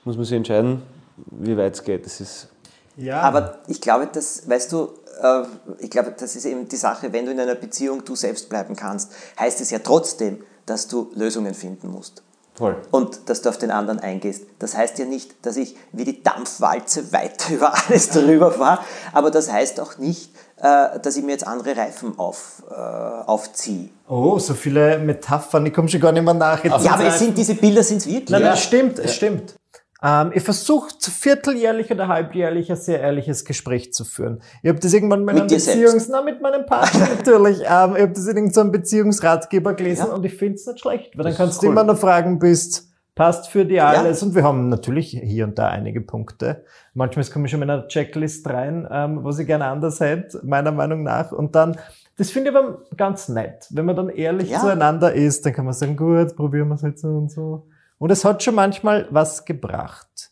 muss 0.05 0.17
man 0.17 0.25
sich 0.25 0.37
entscheiden, 0.37 0.83
wie 1.31 1.57
weit 1.57 1.75
es 1.75 1.85
geht. 1.85 2.05
Das 2.05 2.21
ist 2.21 2.49
Ja. 2.97 3.21
Aber 3.23 3.59
ich 3.69 3.81
glaube, 3.81 4.09
das, 4.13 4.49
weißt 4.49 4.73
du, 4.73 4.89
äh, 5.23 5.43
ich 5.79 5.91
glaube, 5.91 6.15
das 6.19 6.37
ist 6.37 6.45
eben 6.45 6.69
die 6.69 6.77
Sache, 6.77 7.13
wenn 7.13 7.27
du 7.27 7.33
in 7.33 7.41
einer 7.41 7.55
Beziehung 7.55 8.05
du 8.05 8.15
selbst 8.17 8.49
bleiben 8.49 8.77
kannst, 8.77 9.13
heißt 9.39 9.61
es 9.61 9.71
ja 9.71 9.79
trotzdem, 9.81 10.43
dass 10.67 10.89
du 10.89 11.11
Lösungen 11.15 11.55
finden 11.55 11.89
musst. 11.91 12.23
Voll. 12.55 12.77
und 12.91 13.31
dass 13.31 13.41
du 13.41 13.49
auf 13.49 13.57
den 13.57 13.71
anderen 13.71 14.01
eingehst. 14.01 14.43
Das 14.59 14.77
heißt 14.77 14.99
ja 14.99 15.07
nicht, 15.07 15.47
dass 15.47 15.57
ich 15.57 15.77
wie 15.93 16.05
die 16.05 16.23
Dampfwalze 16.23 17.11
weiter 17.11 17.55
über 17.55 17.73
alles 17.75 18.11
drüber 18.11 18.53
fahre, 18.53 18.81
aber 19.15 19.31
das 19.31 19.51
heißt 19.51 19.81
auch 19.81 19.97
nicht, 19.97 20.31
äh, 20.59 20.99
dass 21.01 21.17
ich 21.17 21.25
mir 21.25 21.31
jetzt 21.33 21.47
andere 21.47 21.75
Reifen 21.75 22.19
auf, 22.19 22.63
äh, 22.71 22.75
aufziehe. 22.75 23.89
Oh, 24.09 24.39
so 24.39 24.53
viele 24.53 24.99
Metaphern, 24.99 25.65
ich 25.65 25.73
komme 25.73 25.89
schon 25.89 26.01
gar 26.01 26.13
nicht 26.13 26.23
mehr 26.25 26.35
nach. 26.35 26.63
Jetzt 26.63 26.85
Ja, 26.85 26.93
aber 26.95 27.07
es 27.07 27.19
sind, 27.19 27.39
diese 27.39 27.55
Bilder 27.55 27.83
sind 27.83 27.99
es 27.99 28.07
wirklich. 28.07 28.29
Nein, 28.29 28.43
Ja. 28.43 28.51
das 28.51 28.63
stimmt, 28.63 28.99
es 28.99 29.15
stimmt. 29.15 29.55
Ähm, 30.03 30.33
ich 30.35 30.43
versuche 30.43 30.89
vierteljährlich 30.99 31.91
oder 31.91 32.09
halbjährlich 32.09 32.71
ein 32.71 32.77
sehr 32.77 33.01
ehrliches 33.01 33.45
Gespräch 33.45 33.93
zu 33.93 34.05
führen. 34.05 34.41
Ich 34.63 34.69
habe 34.69 34.81
das 34.81 34.93
irgendwann 34.93 35.25
mit, 35.25 35.35
Mit 35.35 35.43
einem 35.43 35.51
Beziehungs... 35.51 36.09
Na, 36.09 36.23
mit 36.23 36.41
meinem 36.41 36.65
Partner 36.67 37.09
natürlich. 37.17 37.59
Ähm, 37.61 37.97
ich 37.97 38.03
habe 38.03 38.13
das 38.13 38.27
in 38.27 38.37
irgendeinem 38.37 38.73
Beziehungsratgeber 38.73 39.75
gelesen 39.75 40.07
Ja. 40.09 40.15
und 40.15 40.25
ich 40.25 40.35
finde 40.35 40.55
es 40.55 40.67
nicht 40.67 40.81
schlecht, 40.81 41.17
weil 41.17 41.25
dann 41.25 41.33
ist 41.33 41.39
kannst 41.39 41.63
du 41.63 41.67
cool. 41.67 41.73
immer 41.73 41.85
noch 41.85 41.99
fragen, 41.99 42.39
bist 42.39 42.89
passt 43.15 43.49
für 43.51 43.67
die 43.67 43.81
alles. 43.81 44.23
Und 44.23 44.35
wir 44.35 44.45
haben 44.45 44.71
natürlich 44.71 45.11
hier 45.11 45.45
und 45.45 45.59
da 45.59 45.67
einige 45.69 46.01
Punkte. 46.01 46.65
Manchmal 46.95 47.27
komme 47.27 47.45
ich 47.45 47.51
schon 47.51 47.61
mit 47.61 47.69
einer 47.69 47.87
Checklist 47.87 48.49
rein, 48.49 48.89
ähm, 48.91 49.23
was 49.23 49.39
ich 49.39 49.47
gerne 49.47 49.67
anders 49.67 50.01
hätte, 50.01 50.41
meiner 50.43 50.73
Meinung 50.73 51.03
nach. 51.03 51.31
Und 51.31 51.55
dann, 51.55 51.77
das 52.17 52.31
finde 52.31 52.51
ich 52.51 52.57
aber 52.57 52.79
ganz 52.97 53.29
nett. 53.29 53.67
Wenn 53.71 53.85
man 53.85 53.97
dann 53.97 54.09
ehrlich 54.09 54.49
Ja. 54.49 54.61
zueinander 54.61 55.13
ist, 55.13 55.45
dann 55.45 55.53
kann 55.53 55.67
man 55.67 55.75
sagen, 55.75 55.97
gut, 55.99 56.35
probieren 56.35 56.69
wir 56.69 56.77
es 56.77 56.83
halt 56.83 56.99
so 56.99 57.09
und 57.09 57.31
so. 57.31 57.67
Und 58.01 58.11
es 58.11 58.25
hat 58.25 58.43
schon 58.43 58.55
manchmal 58.55 59.07
was 59.11 59.45
gebracht. 59.45 60.31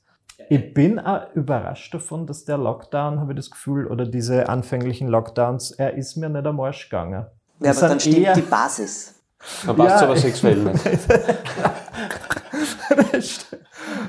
Ich 0.49 0.73
bin 0.73 0.99
auch 0.99 1.35
überrascht 1.35 1.93
davon, 1.93 2.27
dass 2.27 2.47
der 2.47 2.57
Lockdown, 2.57 3.21
habe 3.21 3.33
ich 3.33 3.37
das 3.37 3.51
Gefühl, 3.51 3.87
oder 3.87 4.07
diese 4.07 4.49
anfänglichen 4.49 5.07
Lockdowns, 5.07 5.73
er 5.73 5.93
ist 5.93 6.17
mir 6.17 6.31
nicht 6.31 6.47
am 6.47 6.59
Arsch 6.61 6.89
gegangen. 6.89 7.27
Ja, 7.61 7.71
aber 7.73 7.89
dann 7.89 8.01
stimmt 8.01 8.37
die 8.37 8.41
Basis. 8.41 9.21
Dann 9.67 9.77
passt 9.77 9.95
es 9.97 10.01
Ja. 10.01 10.07
aber 10.07 10.17
sexuell 10.17 10.57
nicht. 10.65 10.87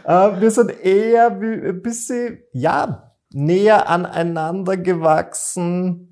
äh, 0.05 0.41
wir 0.41 0.51
sind 0.51 0.71
eher 0.81 1.41
wie, 1.41 1.67
ein 1.67 1.81
bisschen, 1.81 2.39
ja, 2.53 3.11
näher 3.33 3.89
aneinander 3.89 4.77
gewachsen. 4.77 6.05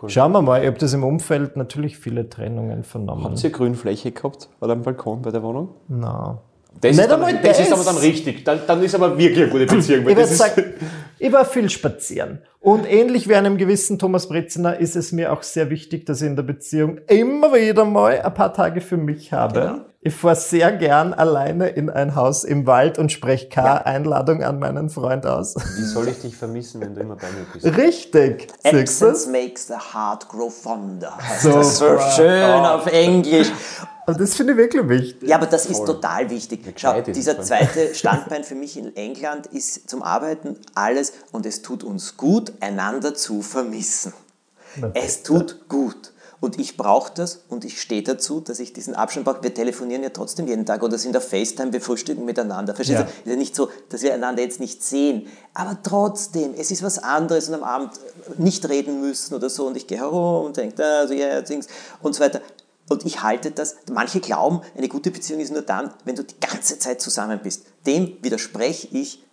Cool. 0.00 0.08
Schauen 0.08 0.30
wir 0.32 0.42
mal, 0.42 0.60
ich 0.62 0.68
habe 0.68 0.78
das 0.78 0.92
im 0.92 1.02
Umfeld 1.02 1.56
natürlich 1.56 1.98
viele 1.98 2.28
Trennungen 2.28 2.84
vernommen. 2.84 3.24
Habt 3.24 3.42
ihr 3.42 3.50
Grünfläche 3.50 4.12
gehabt 4.12 4.48
bei 4.60 4.68
dem 4.68 4.82
Balkon 4.82 5.20
bei 5.22 5.32
der 5.32 5.42
Wohnung? 5.42 5.74
No. 5.88 6.40
Das, 6.80 6.90
ist, 6.98 7.10
dann, 7.10 7.20
das 7.42 7.60
ist 7.60 7.70
das. 7.70 7.72
aber 7.72 7.84
dann 7.84 7.96
richtig. 7.98 8.44
Dann, 8.44 8.60
dann 8.66 8.82
ist 8.82 8.94
aber 8.94 9.16
wirklich 9.16 9.42
eine 9.44 9.50
gute 9.52 9.66
Beziehung. 9.66 10.04
weil 10.04 10.12
Ich, 10.12 10.18
das 10.18 10.32
ist- 10.32 10.38
sagen, 10.38 10.64
ich 11.18 11.32
war 11.32 11.44
viel 11.44 11.70
spazieren. 11.70 12.38
Und 12.60 12.90
ähnlich 12.90 13.28
wie 13.28 13.34
einem 13.36 13.56
gewissen 13.56 13.98
Thomas 13.98 14.28
Breziner 14.28 14.78
ist 14.78 14.96
es 14.96 15.12
mir 15.12 15.32
auch 15.32 15.42
sehr 15.42 15.70
wichtig, 15.70 16.06
dass 16.06 16.20
ich 16.22 16.26
in 16.28 16.36
der 16.36 16.42
Beziehung 16.44 16.98
immer 17.08 17.52
wieder 17.54 17.84
mal 17.84 18.20
ein 18.20 18.34
paar 18.34 18.52
Tage 18.52 18.80
für 18.80 18.96
mich 18.96 19.32
habe. 19.32 19.60
Genau. 19.60 19.74
Ich 20.04 20.14
fahre 20.14 20.34
sehr 20.34 20.72
gern 20.72 21.14
alleine 21.14 21.68
in 21.68 21.88
ein 21.88 22.16
Haus 22.16 22.42
im 22.42 22.66
Wald 22.66 22.98
und 22.98 23.12
spreche 23.12 23.48
keine 23.48 23.86
Einladung 23.86 24.42
an 24.42 24.58
meinen 24.58 24.90
Freund 24.90 25.24
aus. 25.26 25.54
Wie 25.54 25.82
soll 25.84 26.08
ich 26.08 26.20
dich 26.20 26.36
vermissen, 26.36 26.80
wenn 26.80 26.96
du 26.96 27.00
immer 27.02 27.14
bei 27.14 27.28
mir 27.28 27.46
bist? 27.52 27.78
Richtig. 27.78 28.48
Absence 28.64 29.28
makes 29.28 29.68
the 29.68 29.74
heart 29.74 30.28
grow 30.28 30.52
fonder. 30.52 31.16
Heißt 31.18 31.42
Super. 31.42 31.56
das 31.58 31.78
so 31.78 31.98
schön 32.16 32.42
auf 32.42 32.86
Englisch. 32.88 33.52
Und 34.06 34.20
das 34.20 34.34
finde 34.34 34.52
ich 34.52 34.58
wirklich 34.58 34.88
wichtig. 34.88 35.28
Ja, 35.28 35.36
aber 35.36 35.46
das 35.46 35.66
ist 35.66 35.84
total 35.84 36.28
wichtig. 36.30 36.60
Schau, 36.76 37.00
dieser 37.02 37.38
es. 37.38 37.46
zweite 37.46 37.94
Standbein 37.94 38.42
für 38.44 38.54
mich 38.56 38.76
in 38.76 38.94
England 38.96 39.46
ist 39.46 39.88
zum 39.88 40.02
Arbeiten 40.02 40.58
alles 40.74 41.12
und 41.30 41.46
es 41.46 41.62
tut 41.62 41.84
uns 41.84 42.16
gut, 42.16 42.52
einander 42.60 43.14
zu 43.14 43.42
vermissen. 43.42 44.12
Es 44.94 45.22
tut 45.22 45.68
gut. 45.68 46.12
Und 46.40 46.58
ich 46.58 46.76
brauche 46.76 47.12
das 47.14 47.44
und 47.48 47.64
ich 47.64 47.80
stehe 47.80 48.02
dazu, 48.02 48.40
dass 48.40 48.58
ich 48.58 48.72
diesen 48.72 48.96
Abstand 48.96 49.24
brauche. 49.24 49.44
Wir 49.44 49.54
telefonieren 49.54 50.02
ja 50.02 50.08
trotzdem 50.08 50.48
jeden 50.48 50.66
Tag 50.66 50.82
oder 50.82 50.98
sind 50.98 51.16
auf 51.16 51.28
FaceTime, 51.28 51.72
wir 51.72 51.80
frühstücken 51.80 52.24
miteinander. 52.24 52.74
Verstehst 52.74 52.98
Ja. 52.98 53.04
du? 53.04 53.10
Es 53.12 53.26
ist 53.26 53.30
ja 53.30 53.36
nicht 53.36 53.54
so, 53.54 53.68
dass 53.90 54.02
wir 54.02 54.12
einander 54.12 54.42
jetzt 54.42 54.58
nicht 54.58 54.82
sehen. 54.82 55.28
Aber 55.54 55.78
trotzdem, 55.84 56.54
es 56.58 56.72
ist 56.72 56.82
was 56.82 56.98
anderes 56.98 57.48
und 57.48 57.54
am 57.54 57.62
Abend 57.62 57.92
nicht 58.38 58.68
reden 58.68 59.00
müssen 59.00 59.34
oder 59.34 59.48
so. 59.48 59.68
Und 59.68 59.76
ich 59.76 59.86
gehe 59.86 59.98
herum 59.98 60.46
und 60.46 60.56
denke, 60.56 60.74
da, 60.74 61.06
so, 61.06 61.14
ja, 61.14 61.40
Dings 61.42 61.68
und 62.00 62.12
so 62.16 62.20
weiter. 62.20 62.40
Und 62.88 63.06
ich 63.06 63.22
halte 63.22 63.50
das, 63.50 63.76
manche 63.90 64.20
glauben, 64.20 64.60
eine 64.76 64.88
gute 64.88 65.10
Beziehung 65.10 65.40
ist 65.40 65.52
nur 65.52 65.62
dann, 65.62 65.94
wenn 66.04 66.16
du 66.16 66.24
die 66.24 66.38
ganze 66.40 66.78
Zeit 66.78 67.00
zusammen 67.00 67.40
bist. 67.42 67.66
Dem 67.86 68.18
widerspreche 68.22 68.88
ich 68.90 69.24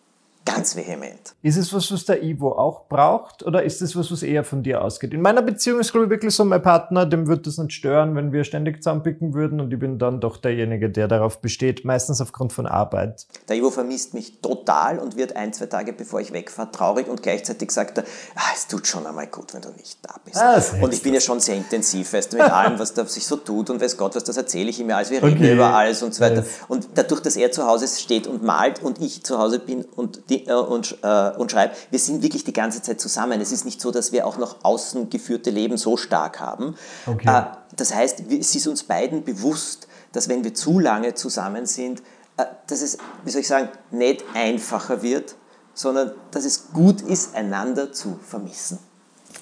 ganz 0.53 0.75
vehement. 0.75 1.35
Ist 1.41 1.57
es 1.57 1.73
was, 1.73 1.91
was 1.91 2.05
der 2.05 2.23
Ivo 2.23 2.51
auch 2.53 2.87
braucht 2.87 3.43
oder 3.43 3.63
ist 3.63 3.81
es 3.81 3.95
was, 3.95 4.11
was 4.11 4.23
eher 4.23 4.43
von 4.43 4.63
dir 4.63 4.83
ausgeht? 4.83 5.13
In 5.13 5.21
meiner 5.21 5.41
Beziehung 5.41 5.79
ist, 5.79 5.91
glaube 5.91 6.05
ich, 6.05 6.11
wirklich 6.11 6.33
so, 6.33 6.45
mein 6.45 6.61
Partner, 6.61 7.05
dem 7.05 7.27
wird 7.27 7.47
das 7.47 7.57
nicht 7.57 7.73
stören, 7.73 8.15
wenn 8.15 8.31
wir 8.31 8.43
ständig 8.43 8.83
zusammenpicken 8.83 9.33
würden 9.33 9.59
und 9.59 9.71
ich 9.73 9.79
bin 9.79 9.99
dann 9.99 10.19
doch 10.19 10.37
derjenige, 10.37 10.89
der 10.89 11.07
darauf 11.07 11.41
besteht, 11.41 11.85
meistens 11.85 12.21
aufgrund 12.21 12.53
von 12.53 12.65
Arbeit. 12.65 13.27
Der 13.47 13.55
Ivo 13.57 13.69
vermisst 13.69 14.13
mich 14.13 14.41
total 14.41 14.99
und 14.99 15.15
wird 15.17 15.35
ein, 15.35 15.53
zwei 15.53 15.67
Tage 15.67 15.93
bevor 15.93 16.19
ich 16.21 16.33
wegfahre 16.33 16.71
traurig 16.71 17.07
und 17.07 17.21
gleichzeitig 17.23 17.71
sagt 17.71 17.97
er, 17.99 18.03
ah, 18.35 18.41
es 18.55 18.67
tut 18.67 18.87
schon 18.87 19.05
einmal 19.05 19.27
gut, 19.27 19.53
wenn 19.53 19.61
du 19.61 19.69
nicht 19.71 19.99
da 20.01 20.15
bist. 20.23 20.37
Ah, 20.37 20.61
und 20.81 20.93
ich 20.93 21.01
bin 21.03 21.13
ja 21.13 21.21
schon 21.21 21.39
sehr 21.39 21.55
intensiv, 21.55 22.13
weißt 22.13 22.33
du, 22.33 22.37
mit 22.37 22.51
allem, 22.51 22.79
was 22.79 22.93
da 22.93 23.05
sich 23.05 23.25
so 23.25 23.35
tut 23.37 23.69
und 23.69 23.81
weiß 23.81 23.97
Gott, 23.97 24.15
was 24.15 24.23
das 24.23 24.37
erzähle 24.37 24.69
ich 24.69 24.79
ihm 24.79 24.89
ja 24.89 24.97
alles, 24.97 25.11
wir 25.11 25.23
reden 25.23 25.37
Okay. 25.37 25.53
über 25.53 25.73
alles 25.73 26.01
und 26.03 26.13
so 26.13 26.21
weiter. 26.21 26.37
Yes. 26.37 26.47
Und 26.67 26.89
dadurch, 26.95 27.21
dass 27.21 27.35
er 27.35 27.51
zu 27.51 27.65
Hause 27.65 27.87
steht 27.87 28.27
und 28.27 28.43
malt 28.43 28.81
und 28.83 29.01
ich 29.01 29.23
zu 29.23 29.37
Hause 29.37 29.59
bin 29.59 29.83
und, 29.83 30.29
die, 30.29 30.38
äh, 30.47 30.53
und, 30.53 30.97
äh, 31.01 31.31
und 31.37 31.51
schreibe, 31.51 31.73
wir 31.89 31.99
sind 31.99 32.21
wirklich 32.21 32.43
die 32.43 32.53
ganze 32.53 32.81
Zeit 32.81 32.99
zusammen. 32.99 33.41
Es 33.41 33.51
ist 33.51 33.65
nicht 33.65 33.81
so, 33.81 33.91
dass 33.91 34.11
wir 34.11 34.25
auch 34.25 34.37
noch 34.37 34.57
außen 34.63 35.09
geführte 35.09 35.49
Leben 35.49 35.77
so 35.77 35.97
stark 35.97 36.39
haben. 36.39 36.75
Okay. 37.05 37.27
Äh, 37.27 37.43
das 37.75 37.93
heißt, 37.93 38.23
es 38.31 38.55
ist 38.55 38.67
uns 38.67 38.83
beiden 38.83 39.23
bewusst, 39.23 39.87
dass 40.11 40.29
wenn 40.29 40.43
wir 40.43 40.53
zu 40.53 40.79
lange 40.79 41.13
zusammen 41.13 41.65
sind, 41.65 42.01
äh, 42.37 42.45
dass 42.67 42.81
es, 42.81 42.97
wie 43.23 43.31
soll 43.31 43.41
ich 43.41 43.47
sagen, 43.47 43.69
nicht 43.91 44.23
einfacher 44.33 45.01
wird, 45.01 45.35
sondern 45.73 46.11
dass 46.31 46.45
es 46.45 46.71
gut 46.73 47.01
ist, 47.01 47.35
einander 47.35 47.91
zu 47.91 48.19
vermissen. 48.21 48.79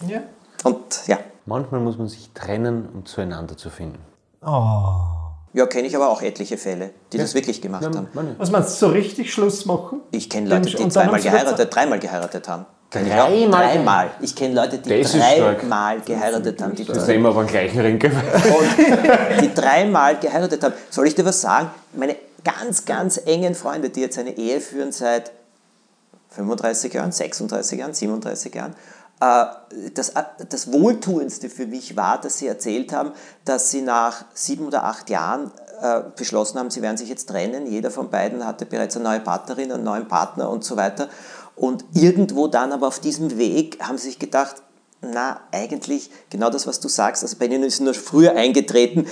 Ja. 0.08 0.22
Und 0.64 1.08
ja, 1.08 1.18
Manchmal 1.48 1.80
muss 1.80 1.98
man 1.98 2.10
sich 2.10 2.30
trennen, 2.34 2.90
um 2.94 3.06
zueinander 3.06 3.56
zu 3.56 3.70
finden. 3.70 4.00
Ja 5.58 5.66
kenne 5.66 5.88
ich 5.88 5.96
aber 5.96 6.10
auch 6.10 6.22
etliche 6.22 6.58
Fälle, 6.58 6.92
die 7.12 7.18
das 7.18 7.34
wirklich 7.34 7.62
gemacht 7.62 7.84
haben. 7.84 8.08
Man, 8.14 8.36
Was 8.38 8.52
meinst 8.52 8.82
du, 8.82 8.88
so 8.88 8.92
richtig 8.92 9.34
Schluss 9.34 9.66
machen? 9.66 10.02
Ich 10.12 10.30
kenne 10.30 10.50
Leute, 10.50 10.70
die 10.70 10.90
zweimal 10.90 11.16
haben 11.16 11.24
geheiratet, 11.24 11.76
dreimal 11.76 12.00
geheiratet 12.00 12.48
haben. 12.48 12.66
Dreimal? 12.90 13.50
Dreimal. 13.50 14.12
Ich 14.22 14.36
kenne 14.36 14.54
Leute, 14.56 14.78
die 14.78 14.94
ist 14.94 15.14
dreimal 15.14 16.00
geheiratet 16.02 16.62
haben. 16.62 16.76
Die 16.76 16.86
das 16.86 17.06
sehen 17.06 17.22
wir 17.22 17.30
aber 17.30 17.44
den 17.44 17.50
gleichen 17.50 17.82
Ring. 17.82 18.02
und 18.02 19.42
die 19.42 19.54
dreimal 19.54 20.18
geheiratet 20.18 20.64
haben. 20.64 20.74
Soll 20.90 21.08
ich 21.08 21.16
dir 21.16 21.26
was 21.26 21.42
sagen? 21.42 21.70
Meine 21.94 22.16
ganz, 22.44 22.86
ganz 22.86 23.18
engen 23.26 23.56
Freunde, 23.56 23.90
die 23.90 24.02
jetzt 24.02 24.18
eine 24.18 24.38
Ehe 24.38 24.62
führen 24.62 24.94
seit 24.94 25.32
35 26.30 26.94
Jahren, 26.94 27.12
36 27.12 27.80
Jahren, 27.80 27.94
37 27.94 28.56
Jahren, 28.56 28.76
das, 29.20 30.14
das 30.50 30.72
Wohltuendste 30.72 31.50
für 31.50 31.66
mich 31.66 31.96
war, 31.96 32.22
dass 32.22 32.38
sie 32.38 32.48
erzählt 32.48 32.94
haben, 32.94 33.12
dass 33.46 33.72
sie 33.72 33.82
nach 33.82 34.26
sieben 34.34 34.68
oder 34.68 34.84
acht 34.84 35.10
Jahren 35.10 35.52
äh, 35.82 36.02
beschlossen 36.16 36.60
haben, 36.60 36.70
sie 36.70 36.82
werden 36.82 36.98
sich 36.98 37.10
jetzt 37.10 37.30
trennen. 37.30 37.68
Jeder 37.68 37.92
von 37.92 38.10
beiden 38.10 38.46
hatte 38.46 38.66
bereits 38.66 38.96
eine 38.96 39.06
neue 39.06 39.20
Partnerin, 39.20 39.72
einen 39.72 39.84
neuen 39.84 40.08
Partner 40.08 40.50
und 40.50 40.64
so 40.64 40.76
weiter. 40.76 41.10
Und 41.56 41.86
irgendwo 41.94 42.48
dann 42.48 42.72
aber 42.72 42.88
auf 42.88 43.00
diesem 43.00 43.38
Weg 43.38 43.80
haben 43.82 43.98
sie 43.98 44.10
sich 44.10 44.20
gedacht, 44.20 44.58
na, 45.02 45.40
eigentlich 45.52 46.10
genau 46.30 46.50
das, 46.50 46.68
was 46.68 46.80
du 46.80 46.88
sagst, 46.88 47.24
also 47.24 47.36
bei 47.38 47.46
ihnen 47.46 47.64
ist 47.64 47.82
nur 47.82 47.94
früher 47.94 48.34
eingetreten. 48.34 49.08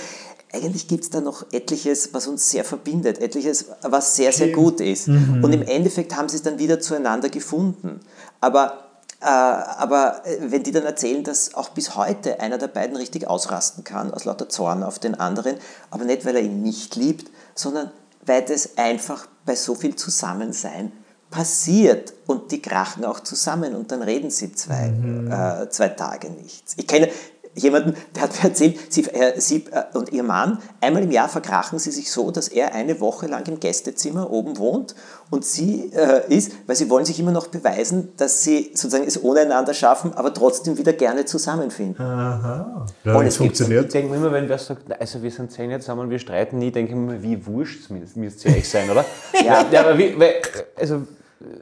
Eigentlich 0.52 0.88
gibt 0.88 1.04
es 1.04 1.10
da 1.10 1.20
noch 1.20 1.44
etliches, 1.52 2.14
was 2.14 2.28
uns 2.28 2.50
sehr 2.50 2.64
verbindet, 2.64 3.20
etliches, 3.20 3.66
was 3.82 4.16
sehr, 4.16 4.32
sehr 4.32 4.50
gut 4.52 4.80
ist. 4.80 5.08
Und 5.42 5.52
im 5.52 5.62
Endeffekt 5.62 6.16
haben 6.16 6.28
sie 6.28 6.36
es 6.36 6.42
dann 6.42 6.58
wieder 6.58 6.80
zueinander 6.80 7.28
gefunden. 7.28 8.00
Aber, 8.40 8.72
äh, 8.72 8.85
aber 9.28 10.24
äh, 10.24 10.38
wenn 10.40 10.62
die 10.62 10.72
dann 10.72 10.84
erzählen, 10.84 11.24
dass 11.24 11.54
auch 11.54 11.70
bis 11.70 11.96
heute 11.96 12.40
einer 12.40 12.58
der 12.58 12.68
beiden 12.68 12.96
richtig 12.96 13.26
ausrasten 13.26 13.82
kann, 13.82 14.14
aus 14.14 14.24
lauter 14.24 14.48
Zorn 14.48 14.82
auf 14.82 14.98
den 14.98 15.14
anderen, 15.14 15.56
aber 15.90 16.04
nicht, 16.04 16.24
weil 16.24 16.36
er 16.36 16.42
ihn 16.42 16.62
nicht 16.62 16.96
liebt, 16.96 17.30
sondern 17.54 17.90
weil 18.24 18.42
das 18.42 18.78
einfach 18.78 19.26
bei 19.44 19.54
so 19.54 19.74
viel 19.74 19.96
Zusammensein 19.96 20.92
passiert 21.30 22.12
und 22.26 22.52
die 22.52 22.62
krachen 22.62 23.04
auch 23.04 23.20
zusammen 23.20 23.74
und 23.74 23.90
dann 23.90 24.02
reden 24.02 24.30
sie 24.30 24.52
zwei, 24.52 24.86
äh, 24.86 25.68
zwei 25.70 25.88
Tage 25.88 26.30
nichts. 26.30 26.74
Ich 26.76 26.86
kenne 26.86 27.08
jemanden, 27.56 27.94
der 28.14 28.22
hat 28.22 28.34
mir 28.42 28.50
erzählt, 28.50 28.78
sie, 28.92 29.02
äh, 29.08 29.40
sie 29.40 29.64
äh, 29.72 29.84
und 29.96 30.12
ihr 30.12 30.22
Mann, 30.22 30.58
einmal 30.80 31.02
im 31.02 31.10
Jahr 31.10 31.28
verkrachen 31.28 31.78
sie 31.78 31.90
sich 31.90 32.10
so, 32.12 32.30
dass 32.30 32.48
er 32.48 32.74
eine 32.74 33.00
Woche 33.00 33.26
lang 33.26 33.46
im 33.48 33.58
Gästezimmer 33.58 34.30
oben 34.30 34.58
wohnt 34.58 34.94
und 35.30 35.44
sie 35.44 35.90
äh, 35.94 36.22
ist, 36.32 36.52
weil 36.66 36.76
sie 36.76 36.88
wollen 36.90 37.04
sich 37.04 37.18
immer 37.18 37.32
noch 37.32 37.48
beweisen, 37.48 38.10
dass 38.16 38.42
sie 38.42 38.70
sozusagen 38.74 39.04
es 39.04 39.22
ohne 39.22 39.40
einander 39.40 39.74
schaffen, 39.74 40.12
aber 40.14 40.32
trotzdem 40.32 40.78
wieder 40.78 40.92
gerne 40.92 41.24
zusammenfinden. 41.24 42.00
Aha. 42.04 42.86
Und 42.86 42.92
Ja, 43.04 43.12
es 43.20 43.24
das 43.24 43.24
gibt- 43.24 43.36
funktioniert. 43.38 43.86
Ich 43.86 43.92
denke 43.92 44.10
mir 44.10 44.16
immer, 44.18 44.32
wenn 44.32 44.48
wer 44.48 44.58
sagt, 44.58 45.00
also 45.00 45.22
wir 45.22 45.30
sind 45.30 45.50
zehn 45.50 45.70
Jahre 45.70 45.80
zusammen, 45.80 46.10
wir 46.10 46.18
streiten 46.18 46.58
nie, 46.58 46.70
denke 46.70 46.92
ich 46.92 46.96
mir, 46.98 47.22
wie 47.22 47.44
wurscht 47.46 47.90
müsst 47.90 48.44
ihr 48.44 48.50
euch 48.56 48.68
sein, 48.68 48.88
oder? 48.90 49.04
Ja. 49.44 49.64
ja 49.70 49.80
aber 49.80 49.98
wie, 49.98 50.18
weil, 50.18 50.34
also 50.76 51.02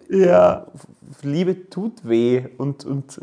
Ja. 0.08 0.66
Liebe 1.22 1.68
tut 1.70 2.06
weh 2.08 2.44
und, 2.58 2.84
und 2.84 3.20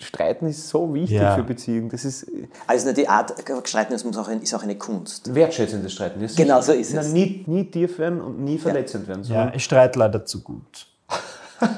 Streiten 0.00 0.46
ist 0.48 0.68
so 0.68 0.92
wichtig 0.92 1.18
Ja. 1.18 1.36
für 1.36 1.44
Beziehungen. 1.44 1.88
Das 1.88 2.04
ist 2.04 2.26
Also 2.66 2.86
nicht 2.86 2.96
die 2.98 3.08
Art, 3.08 3.32
Streiten 3.68 3.92
ist, 3.92 4.04
auch 4.16 4.28
ein, 4.28 4.42
ist 4.42 4.52
auch 4.54 4.62
eine 4.62 4.76
Kunst. 4.76 5.32
wertschätzendes 5.34 5.92
Streiten. 5.92 6.20
Das 6.20 6.34
Genau 6.34 6.60
so 6.60 6.72
ist 6.72 6.92
es. 6.92 7.12
Nie, 7.12 7.44
nie 7.46 7.64
tief 7.70 7.98
werden 7.98 8.20
und 8.20 8.40
nie 8.42 8.58
verletzend 8.58 9.06
werden. 9.06 9.22
Ja, 9.24 9.52
ich 9.54 9.62
streite 9.64 9.98
leider 9.98 10.24
zu 10.24 10.42
gut. 10.42 10.86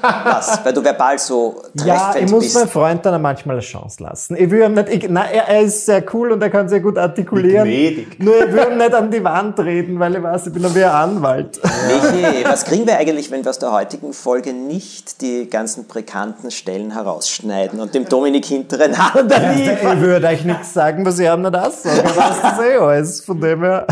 Was? 0.01 0.59
Weil 0.63 0.73
du 0.73 0.83
verbal 0.83 1.17
so 1.19 1.61
Ja, 1.83 2.13
ich 2.19 2.29
muss 2.31 2.43
bist. 2.45 2.55
meinem 2.55 2.69
Freund 2.69 3.05
dann 3.05 3.21
manchmal 3.21 3.55
eine 3.55 3.61
Chance 3.63 4.01
lassen. 4.03 4.35
Ich 4.37 4.49
will 4.49 4.61
ihm 4.63 4.73
nicht, 4.73 4.89
ich, 4.89 5.09
nein, 5.09 5.27
er, 5.31 5.47
er 5.47 5.61
ist 5.61 5.85
sehr 5.85 6.03
cool 6.13 6.31
und 6.31 6.41
er 6.41 6.49
kann 6.49 6.67
sehr 6.69 6.79
gut 6.79 6.97
artikulieren. 6.97 7.65
Gnädig. 7.65 8.19
Nur 8.19 8.45
ich 8.45 8.53
will 8.53 8.67
ihm 8.71 8.77
nicht 8.77 8.93
an 8.93 9.11
die 9.11 9.23
Wand 9.23 9.59
reden, 9.59 9.99
weil 9.99 10.15
ich 10.15 10.23
weiß, 10.23 10.47
ich 10.47 10.53
bin 10.53 10.63
wie 10.75 10.83
ein 10.83 10.89
Anwalt. 10.91 11.59
Michi, 11.87 12.43
was 12.45 12.65
kriegen 12.65 12.85
wir 12.87 12.97
eigentlich, 12.97 13.29
wenn 13.31 13.43
wir 13.43 13.49
aus 13.49 13.59
der 13.59 13.71
heutigen 13.71 14.13
Folge 14.13 14.53
nicht 14.53 15.21
die 15.21 15.49
ganzen 15.49 15.85
brikanten 15.85 16.51
Stellen 16.51 16.91
herausschneiden 16.91 17.79
und 17.79 17.93
dem 17.93 18.07
Dominik 18.07 18.45
hinteren 18.45 18.97
Hand 19.13 19.31
Ich 19.55 19.99
würde 19.99 20.27
euch 20.27 20.43
nichts 20.43 20.73
sagen, 20.73 21.05
was 21.05 21.19
ich 21.19 21.27
ihm 21.27 21.41
nicht. 21.41 21.53
Er 21.53 21.63
weiß 21.63 22.41
das 22.41 22.59
eh 22.59 22.77
alles. 22.77 23.21
Von 23.21 23.39
dem 23.39 23.61
her. 23.63 23.85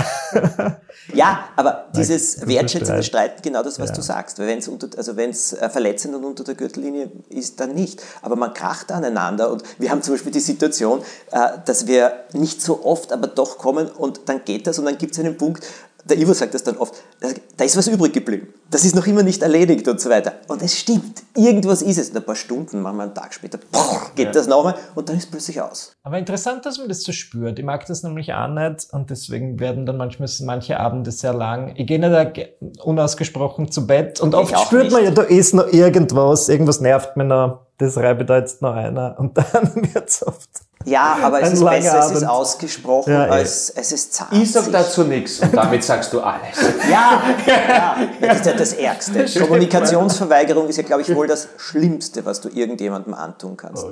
Ja, 1.14 1.40
aber 1.56 1.83
dieses 1.96 2.46
wertschätzende 2.48 3.04
Streit. 3.04 3.24
Streiten, 3.24 3.42
genau 3.44 3.64
das, 3.64 3.80
was 3.80 3.92
du 3.94 4.02
sagst. 4.02 4.40
Weil 4.40 4.48
wenn 4.48 4.60
es 4.60 4.70
also 4.98 5.12
äh, 5.66 5.70
verletzend 5.70 6.16
und 6.16 6.26
unter 6.26 6.44
der 6.44 6.56
Gürtellinie 6.56 7.12
ist, 7.30 7.60
dann 7.60 7.74
nicht. 7.74 8.02
Aber 8.22 8.36
man 8.36 8.54
kracht 8.54 8.92
aneinander 8.92 9.52
und 9.52 9.64
wir 9.78 9.92
haben 9.92 10.02
zum 10.02 10.16
Beispiel 10.16 10.32
die 10.32 10.40
Situation, 10.40 11.02
äh, 11.32 11.50
dass 11.66 11.88
wir 11.88 12.14
nicht 12.34 12.62
so 12.62 12.84
oft, 12.86 13.12
aber 13.12 13.28
doch 13.28 13.58
kommen 13.58 13.88
und 13.90 14.22
dann 14.26 14.44
geht 14.46 14.68
das 14.68 14.80
und 14.80 14.86
dann 14.86 14.98
gibt 14.98 15.14
es 15.14 15.20
einen 15.20 15.38
Punkt, 15.38 15.64
der 16.06 16.18
Ivo 16.18 16.34
sagt 16.34 16.54
das 16.54 16.63
dann 16.63 16.78
oft, 16.78 16.96
da- 17.20 17.63
ist 17.63 17.78
was 17.78 17.88
übrig 17.88 18.12
geblieben. 18.13 18.48
Das 18.70 18.84
ist 18.84 18.96
noch 18.96 19.08
immer 19.08 19.24
nicht 19.24 19.42
erledigt 19.42 19.88
und 19.88 20.02
so 20.02 20.10
weiter. 20.10 20.34
Und 20.48 20.62
es 20.62 20.78
stimmt, 20.78 21.24
irgendwas 21.36 21.82
ist 21.82 21.98
es. 21.98 22.10
Und 22.10 22.18
ein 22.18 22.24
paar 22.26 22.36
Stunden, 22.36 22.82
manchmal 22.82 23.06
einen 23.08 23.16
Tag 23.16 23.34
später, 23.34 23.60
geht 24.16 24.36
das 24.36 24.48
nochmal 24.48 24.76
und 24.96 25.08
dann 25.08 25.16
ist 25.18 25.26
es 25.26 25.30
plötzlich 25.32 25.62
aus. 25.62 25.94
Aber 26.04 26.18
interessant, 26.18 26.66
dass 26.66 26.78
man 26.80 26.89
das 26.89 27.04
so 27.04 27.12
spürt. 27.12 27.58
Ich 27.60 27.66
mag 27.66 27.86
das 27.86 28.04
nämlich 28.04 28.34
auch 28.34 28.48
nicht 28.50 28.88
und 28.92 29.10
deswegen 29.10 29.60
werden 29.60 29.86
dann 29.86 29.98
manchmal 29.98 30.28
manche 30.42 30.80
Abende 30.80 31.12
sehr 31.12 31.34
lang. 31.34 31.74
Ich 31.78 31.88
gehe 31.88 32.00
nicht 32.00 32.50
unausgesprochen 32.84 33.72
zu 33.72 33.88
Bett 33.88 34.20
und 34.22 34.36
oft 34.36 34.54
auch 34.56 34.66
spürt 34.66 34.92
man 34.92 35.02
nicht. 35.04 35.18
ja, 35.18 35.24
da 35.24 35.30
ist 35.30 35.54
noch 35.54 35.72
irgendwas, 35.72 36.50
irgendwas 36.50 36.80
nervt 36.82 37.16
mich 37.18 37.28
noch, 37.28 37.60
das 37.84 37.98
reibe 37.98 38.26
da 38.26 38.38
jetzt 38.38 38.62
noch 38.62 38.74
einer 38.76 39.15
und 39.19 39.38
dann 39.54 39.72
wird's 39.93 40.26
oft. 40.26 40.50
Ja, 40.86 41.17
aber 41.22 41.41
es 41.41 41.48
Ein 41.50 41.54
ist 41.54 41.63
besser, 41.63 42.00
es 42.00 42.12
ist 42.12 42.24
Abend. 42.24 42.30
ausgesprochen, 42.30 43.13
Ja, 43.13 43.28
eh. 43.28 43.30
als 43.30 43.69
es 43.69 43.91
ist 43.93 44.13
zart. 44.15 44.34
ich 44.34 44.52
sag 44.52 44.69
dazu 44.69 45.04
nichts 45.06 45.39
und 45.39 45.56
damit 45.56 45.82
sagst 45.82 46.12
du 46.12 46.19
alles. 46.19 46.58
Ja, 46.91 47.24
ja, 47.48 47.96
das 48.19 48.38
ist 48.39 48.46
ja 48.48 48.54
das 48.54 48.74
Ärgste. 48.74 49.39
Kommunikationsverweigerung 49.39 50.67
ist 50.67 50.76
ja, 50.78 50.84
glaube 50.84 51.02
ich, 51.04 51.15
wohl 51.15 51.26
das 51.28 51.48
Schlimmste, 51.58 52.26
was 52.26 52.41
du 52.41 52.50
irgendjemandem 52.50 53.13
antun 53.13 53.56
kannst. 53.56 53.86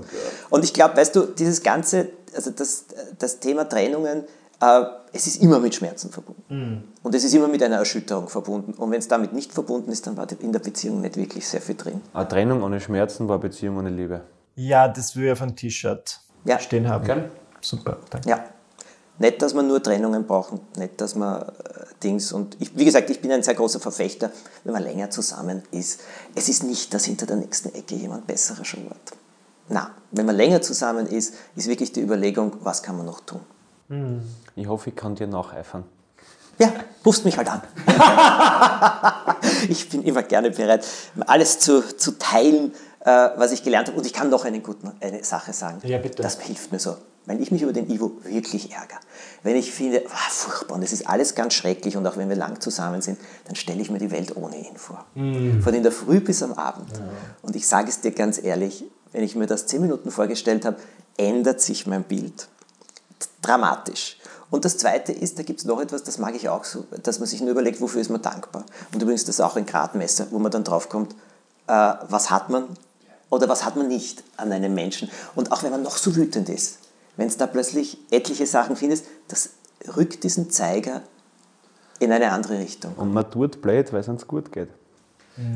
Und 0.49 0.63
ich 0.65 0.73
glaube, 0.73 0.97
weißt 0.97 1.15
du, 1.15 1.21
dieses 1.27 1.63
ganze, 1.63 2.09
also 2.35 2.51
das, 2.51 2.85
das 3.17 3.39
Thema 3.39 3.69
Trennungen, 3.69 4.25
es 5.13 5.27
ist 5.27 5.41
immer 5.41 5.59
mit 5.59 5.73
Schmerzen 5.75 6.11
verbunden. 6.11 6.93
Und 7.03 7.15
es 7.15 7.23
ist 7.23 7.33
immer 7.33 7.47
mit 7.47 7.63
einer 7.63 7.77
Erschütterung 7.77 8.29
verbunden. 8.29 8.73
Und 8.73 8.91
wenn 8.91 8.99
es 8.99 9.07
damit 9.07 9.33
nicht 9.33 9.51
verbunden 9.51 9.91
ist, 9.91 10.05
dann 10.05 10.15
war 10.17 10.27
in 10.39 10.51
der 10.53 10.59
Beziehung 10.59 11.01
nicht 11.01 11.17
wirklich 11.17 11.47
sehr 11.47 11.61
viel 11.61 11.75
drin. 11.75 12.01
Eine 12.13 12.27
Trennung 12.27 12.61
ohne 12.61 12.79
Schmerzen 12.79 13.27
war 13.27 13.39
Beziehung 13.39 13.77
ohne 13.77 13.89
Liebe. 13.89 14.21
Ja, 14.55 14.87
das 14.87 15.15
will 15.15 15.25
ich 15.25 15.31
auf 15.31 15.41
ein 15.41 15.55
T-Shirt 15.55 16.19
Ja. 16.45 16.59
stehen 16.59 16.87
haben. 16.87 17.05
Gell? 17.05 17.31
Super, 17.59 17.97
danke. 18.09 18.29
Ja. 18.29 18.43
Nicht, 19.17 19.41
dass 19.41 19.53
man 19.53 19.67
nur 19.67 19.81
Trennungen 19.83 20.25
brauchen, 20.25 20.59
nicht, 20.77 20.99
dass 20.99 21.13
man 21.15 21.41
äh, 21.43 21.45
Dings 22.01 22.31
und 22.31 22.57
ich, 22.59 22.75
wie 22.75 22.85
gesagt, 22.85 23.09
ich 23.11 23.21
bin 23.21 23.31
ein 23.31 23.43
sehr 23.43 23.53
großer 23.53 23.79
Verfechter, 23.79 24.31
wenn 24.63 24.73
man 24.73 24.81
länger 24.81 25.11
zusammen 25.11 25.61
ist. 25.71 26.01
Es 26.33 26.49
ist 26.49 26.63
nicht, 26.63 26.91
dass 26.93 27.05
hinter 27.05 27.27
der 27.27 27.35
nächsten 27.35 27.69
Ecke 27.75 27.93
jemand 27.95 28.25
besserer 28.25 28.65
schon 28.65 28.83
wird. 28.85 29.11
Na, 29.69 29.91
wenn 30.11 30.25
man 30.25 30.35
länger 30.35 30.61
zusammen 30.61 31.05
ist, 31.05 31.35
ist 31.55 31.67
wirklich 31.67 31.91
die 31.91 32.01
Überlegung, 32.01 32.53
was 32.61 32.81
kann 32.81 32.97
man 32.97 33.05
noch 33.05 33.19
tun? 33.21 33.41
Ich 34.55 34.67
hoffe, 34.67 34.89
ich 34.89 34.95
kann 34.95 35.15
dir 35.15 35.27
nacheifern. 35.27 35.83
Ja, 36.57 36.71
rufst 37.05 37.25
mich 37.25 37.37
halt 37.37 37.49
an. 37.49 37.61
ich 39.69 39.89
bin 39.89 40.03
immer 40.03 40.21
gerne 40.23 40.51
bereit, 40.51 40.85
alles 41.25 41.59
zu, 41.59 41.81
zu 41.97 42.17
teilen, 42.19 42.73
äh, 42.99 43.29
was 43.35 43.51
ich 43.51 43.63
gelernt 43.63 43.87
habe. 43.87 43.97
Und 43.97 44.05
ich 44.05 44.13
kann 44.13 44.29
noch 44.29 44.45
eine, 44.45 44.59
gute, 44.59 44.93
eine 44.99 45.23
Sache 45.23 45.53
sagen. 45.53 45.79
Ja, 45.83 45.97
bitte. 45.97 46.21
Das 46.21 46.39
hilft 46.39 46.71
mir 46.71 46.79
so. 46.79 46.97
Wenn 47.25 47.41
ich 47.41 47.51
mich 47.51 47.61
über 47.61 47.73
den 47.73 47.89
Ivo 47.89 48.11
wirklich 48.23 48.71
ärgere, 48.71 48.99
wenn 49.43 49.55
ich 49.55 49.71
finde, 49.71 50.03
ah, 50.09 50.29
furchtbar 50.29 50.75
und 50.75 50.83
es 50.83 50.91
ist 50.91 51.07
alles 51.07 51.35
ganz 51.35 51.53
schrecklich 51.53 51.95
und 51.95 52.05
auch 52.07 52.17
wenn 52.17 52.29
wir 52.29 52.35
lang 52.35 52.59
zusammen 52.59 53.01
sind, 53.01 53.19
dann 53.45 53.55
stelle 53.55 53.79
ich 53.81 53.91
mir 53.91 53.99
die 53.99 54.09
Welt 54.11 54.35
ohne 54.35 54.57
ihn 54.57 54.75
vor. 54.75 55.05
Von 55.61 55.73
in 55.73 55.83
der 55.83 55.91
Früh 55.91 56.19
bis 56.19 56.41
am 56.41 56.53
Abend. 56.53 56.89
Und 57.43 57.55
ich 57.55 57.67
sage 57.67 57.89
es 57.89 58.01
dir 58.01 58.11
ganz 58.11 58.43
ehrlich, 58.43 58.85
wenn 59.11 59.23
ich 59.23 59.35
mir 59.35 59.45
das 59.45 59.67
zehn 59.67 59.81
Minuten 59.81 60.09
vorgestellt 60.09 60.65
habe, 60.65 60.77
ändert 61.17 61.61
sich 61.61 61.85
mein 61.85 62.03
Bild 62.03 62.47
dramatisch. 63.41 64.17
Und 64.49 64.65
das 64.65 64.77
Zweite 64.77 65.13
ist, 65.13 65.39
da 65.39 65.43
gibt 65.43 65.59
es 65.59 65.65
noch 65.65 65.79
etwas, 65.79 66.03
das 66.03 66.17
mag 66.17 66.35
ich 66.35 66.49
auch 66.49 66.65
so, 66.65 66.85
dass 67.03 67.19
man 67.19 67.27
sich 67.27 67.39
nur 67.41 67.51
überlegt, 67.51 67.79
wofür 67.79 68.01
ist 68.01 68.09
man 68.09 68.21
dankbar. 68.21 68.65
Und 68.93 69.01
übrigens, 69.01 69.23
das 69.23 69.35
ist 69.35 69.41
auch 69.41 69.55
ein 69.55 69.65
Gradmesser, 69.65 70.27
wo 70.31 70.39
man 70.39 70.51
dann 70.51 70.63
draufkommt, 70.63 71.13
äh, 71.67 71.93
was 72.07 72.29
hat 72.29 72.49
man 72.49 72.65
oder 73.29 73.47
was 73.47 73.63
hat 73.63 73.77
man 73.77 73.87
nicht 73.87 74.23
an 74.35 74.51
einem 74.51 74.73
Menschen. 74.73 75.09
Und 75.35 75.51
auch 75.51 75.63
wenn 75.63 75.71
man 75.71 75.81
noch 75.81 75.95
so 75.95 76.15
wütend 76.15 76.49
ist, 76.49 76.79
wenn 77.15 77.27
es 77.27 77.37
da 77.37 77.47
plötzlich 77.47 77.97
etliche 78.11 78.45
Sachen 78.45 78.75
findest, 78.75 79.05
das 79.29 79.51
rückt 79.95 80.23
diesen 80.23 80.49
Zeiger 80.49 81.01
in 81.99 82.11
eine 82.11 82.31
andere 82.31 82.59
Richtung. 82.59 82.93
Und 82.95 83.13
man 83.13 83.29
tut 83.31 83.61
blöd, 83.61 83.93
weil 83.93 84.01
es 84.01 84.07
uns 84.09 84.27
gut 84.27 84.51
geht. 84.51 84.69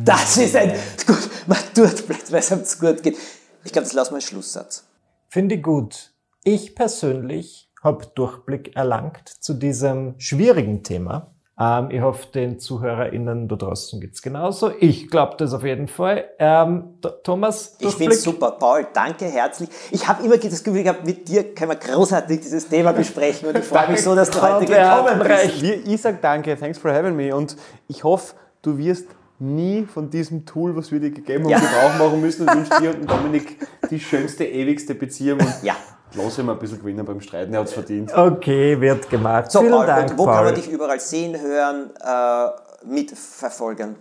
Das 0.06 0.38
ist 0.38 0.56
ein, 0.56 0.74
gut, 1.06 1.30
man 1.48 1.58
tut 1.74 2.08
blöd, 2.08 2.32
weil 2.32 2.40
es 2.40 2.70
zu 2.70 2.80
gut 2.80 3.04
geht. 3.04 3.18
Ich 3.66 3.74
glaube, 3.74 3.86
das 3.86 3.94
lassen 3.94 4.12
wir 4.12 4.16
als 4.16 4.26
Schlusssatz. 4.26 4.84
Finde 5.28 5.56
ich 5.56 5.64
gut. 5.64 6.14
Ich 6.44 6.76
persönlich 6.76 7.65
habe 7.86 8.06
Durchblick 8.16 8.76
erlangt 8.76 9.30
zu 9.30 9.54
diesem 9.54 10.16
schwierigen 10.18 10.84
Thema. 10.84 11.32
Ähm, 11.58 11.90
ich 11.90 12.02
hoffe, 12.02 12.28
den 12.34 12.60
ZuhörerInnen 12.60 13.48
da 13.48 13.56
draußen 13.56 14.02
geht's 14.02 14.22
genauso. 14.22 14.72
Ich 14.82 15.10
glaube 15.10 15.36
das 15.38 15.54
auf 15.54 15.64
jeden 15.64 15.88
Fall. 15.88 16.26
Ähm, 16.38 16.96
Thomas, 17.24 17.78
Ich 17.80 17.96
finde 17.96 18.14
es 18.14 18.24
super. 18.24 18.52
Paul, 18.60 18.88
danke 18.94 19.24
herzlich. 19.26 19.70
Ich 19.92 20.06
habe 20.06 20.26
immer 20.26 20.38
das 20.38 20.64
Gefühl 20.64 20.84
gehabt, 20.84 21.06
mit 21.06 21.30
dir 21.30 21.56
können 21.56 21.72
wir 21.72 21.78
großartig 21.78 22.42
dieses 22.42 22.68
Thema 22.68 22.92
besprechen 22.92 23.48
und 23.48 23.58
ich 23.58 23.64
freue 23.64 23.90
mich 23.90 24.04
so, 24.04 24.14
dass 24.16 24.30
du 24.32 24.42
heute 24.42 24.66
gekommen 24.66 25.22
bist. 25.26 25.64
ich 25.88 26.02
sage 26.02 26.18
danke, 26.22 26.58
thanks 26.58 26.78
for 26.78 26.92
having 26.92 27.16
me. 27.16 27.34
Und 27.34 27.56
ich 27.88 28.04
hoffe, 28.04 28.36
du 28.62 28.78
wirst 28.78 29.08
nie 29.40 29.86
von 29.86 30.10
diesem 30.10 30.46
Tool, 30.46 30.76
was 30.76 30.92
wir 30.92 31.00
dir 31.00 31.12
gegeben 31.12 31.44
haben, 31.46 31.52
Ja. 31.52 31.60
Gebrauch 31.60 31.98
machen 32.00 32.20
müssen 32.22 32.48
und 32.50 32.56
wünsche 32.56 32.82
dir 32.82 32.96
und 32.96 33.10
Dominik 33.10 33.66
die 33.90 34.00
schönste, 34.00 34.44
ewigste 34.46 34.94
Beziehung. 34.96 35.40
Und 35.40 35.54
Ja. 35.62 35.76
Lass 36.14 36.38
ihn 36.38 36.46
mal 36.46 36.54
ein 36.54 36.60
bisschen 36.60 36.80
gewinnen 36.80 37.06
beim 37.06 37.20
Streiten, 37.22 37.54
er 37.54 37.60
hat 37.62 37.68
es 37.68 37.74
verdient. 37.74 38.14
Okay, 38.16 38.80
wird 38.80 39.10
gemacht. 39.10 39.52
So, 39.52 39.60
Vielen 39.60 39.72
Paul, 39.74 39.86
Dank, 39.86 40.18
wo 40.18 40.26
Paul. 40.26 40.34
kann 40.36 40.46
man 40.46 40.56
dich 40.56 40.70
überall 40.70 41.00
sehen, 41.00 41.40
hören, 41.40 41.90
äh, 42.02 42.86
mitverfolgen? 42.88 43.96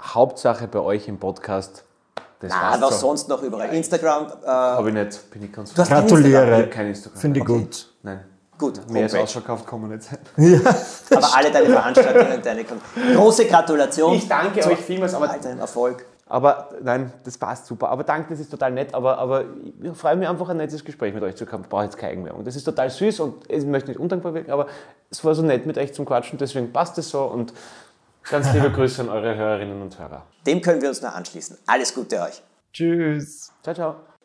Hauptsache 0.00 0.68
bei 0.68 0.78
euch 0.80 1.08
im 1.08 1.18
Podcast. 1.18 1.84
Das 2.40 2.52
Ah, 2.52 2.72
war's 2.72 2.80
was 2.82 2.90
schon. 2.90 2.98
sonst 3.00 3.28
noch 3.28 3.42
überall? 3.42 3.74
Instagram, 3.74 4.26
äh, 4.44 4.46
Habe 4.46 4.88
ich 4.90 4.94
nicht, 4.94 5.30
bin 5.30 5.42
ich 5.44 5.52
ganz 5.52 5.72
du 5.72 5.80
hast 5.80 5.88
Gratuliere. 5.88 6.24
Instagram. 6.42 6.58
Ich 6.60 6.66
hab 6.66 6.70
kein 6.72 6.86
Instagram. 6.88 7.20
Finde 7.20 7.40
ich 7.40 7.44
Okay. 7.48 7.58
gut. 7.60 7.88
Nein. 8.02 8.24
Gut, 8.58 8.90
Mehr 8.90 9.04
ist 9.06 9.12
Homepage. 9.12 9.22
ausverkauft, 9.24 9.66
kann 9.66 9.80
man 9.82 9.90
nicht 9.90 10.02
sein. 10.02 10.18
aber 11.16 11.36
alle 11.36 11.50
deine 11.50 11.66
Veranstaltungen, 11.66 12.40
deine 12.42 12.64
Kon 12.64 12.80
große 13.14 13.46
Gratulation. 13.46 14.14
Ich 14.14 14.28
danke 14.28 14.66
euch 14.66 14.78
vielmals, 14.78 15.12
aber- 15.14 15.30
all 15.30 15.40
deinem 15.40 15.60
Erfolg. 15.60 16.04
Aber 16.28 16.70
nein, 16.82 17.12
das 17.24 17.38
passt 17.38 17.66
super. 17.66 17.88
Aber 17.88 18.02
danke, 18.02 18.30
das 18.30 18.40
ist 18.40 18.50
total 18.50 18.72
nett. 18.72 18.94
Aber, 18.94 19.18
aber 19.18 19.44
ich 19.80 19.96
freue 19.96 20.16
mich 20.16 20.28
einfach, 20.28 20.48
ein 20.48 20.56
nettes 20.56 20.84
Gespräch 20.84 21.14
mit 21.14 21.22
euch 21.22 21.36
zu 21.36 21.50
haben. 21.50 21.62
Ich 21.62 21.68
brauche 21.68 21.84
jetzt 21.84 21.96
keine 21.96 22.12
Eigenwerbung. 22.12 22.44
Das 22.44 22.56
ist 22.56 22.64
total 22.64 22.90
süß 22.90 23.20
und 23.20 23.48
ich 23.48 23.64
möchte 23.64 23.90
nicht 23.90 24.00
undankbar 24.00 24.34
wirken, 24.34 24.50
aber 24.50 24.66
es 25.08 25.24
war 25.24 25.34
so 25.34 25.42
nett 25.42 25.66
mit 25.66 25.78
euch 25.78 25.94
zum 25.94 26.04
Quatschen, 26.04 26.38
deswegen 26.38 26.72
passt 26.72 26.98
es 26.98 27.10
so 27.10 27.22
und 27.24 27.52
ganz 28.28 28.52
liebe 28.52 28.70
Grüße 28.72 29.02
an 29.02 29.08
eure 29.08 29.36
Hörerinnen 29.36 29.80
und 29.80 29.96
Hörer. 29.98 30.24
Dem 30.46 30.60
können 30.60 30.82
wir 30.82 30.88
uns 30.88 31.00
nur 31.00 31.14
anschließen. 31.14 31.58
Alles 31.66 31.94
Gute 31.94 32.20
euch. 32.20 32.42
Tschüss. 32.72 33.52
Ciao, 33.62 33.74
ciao. 33.74 34.15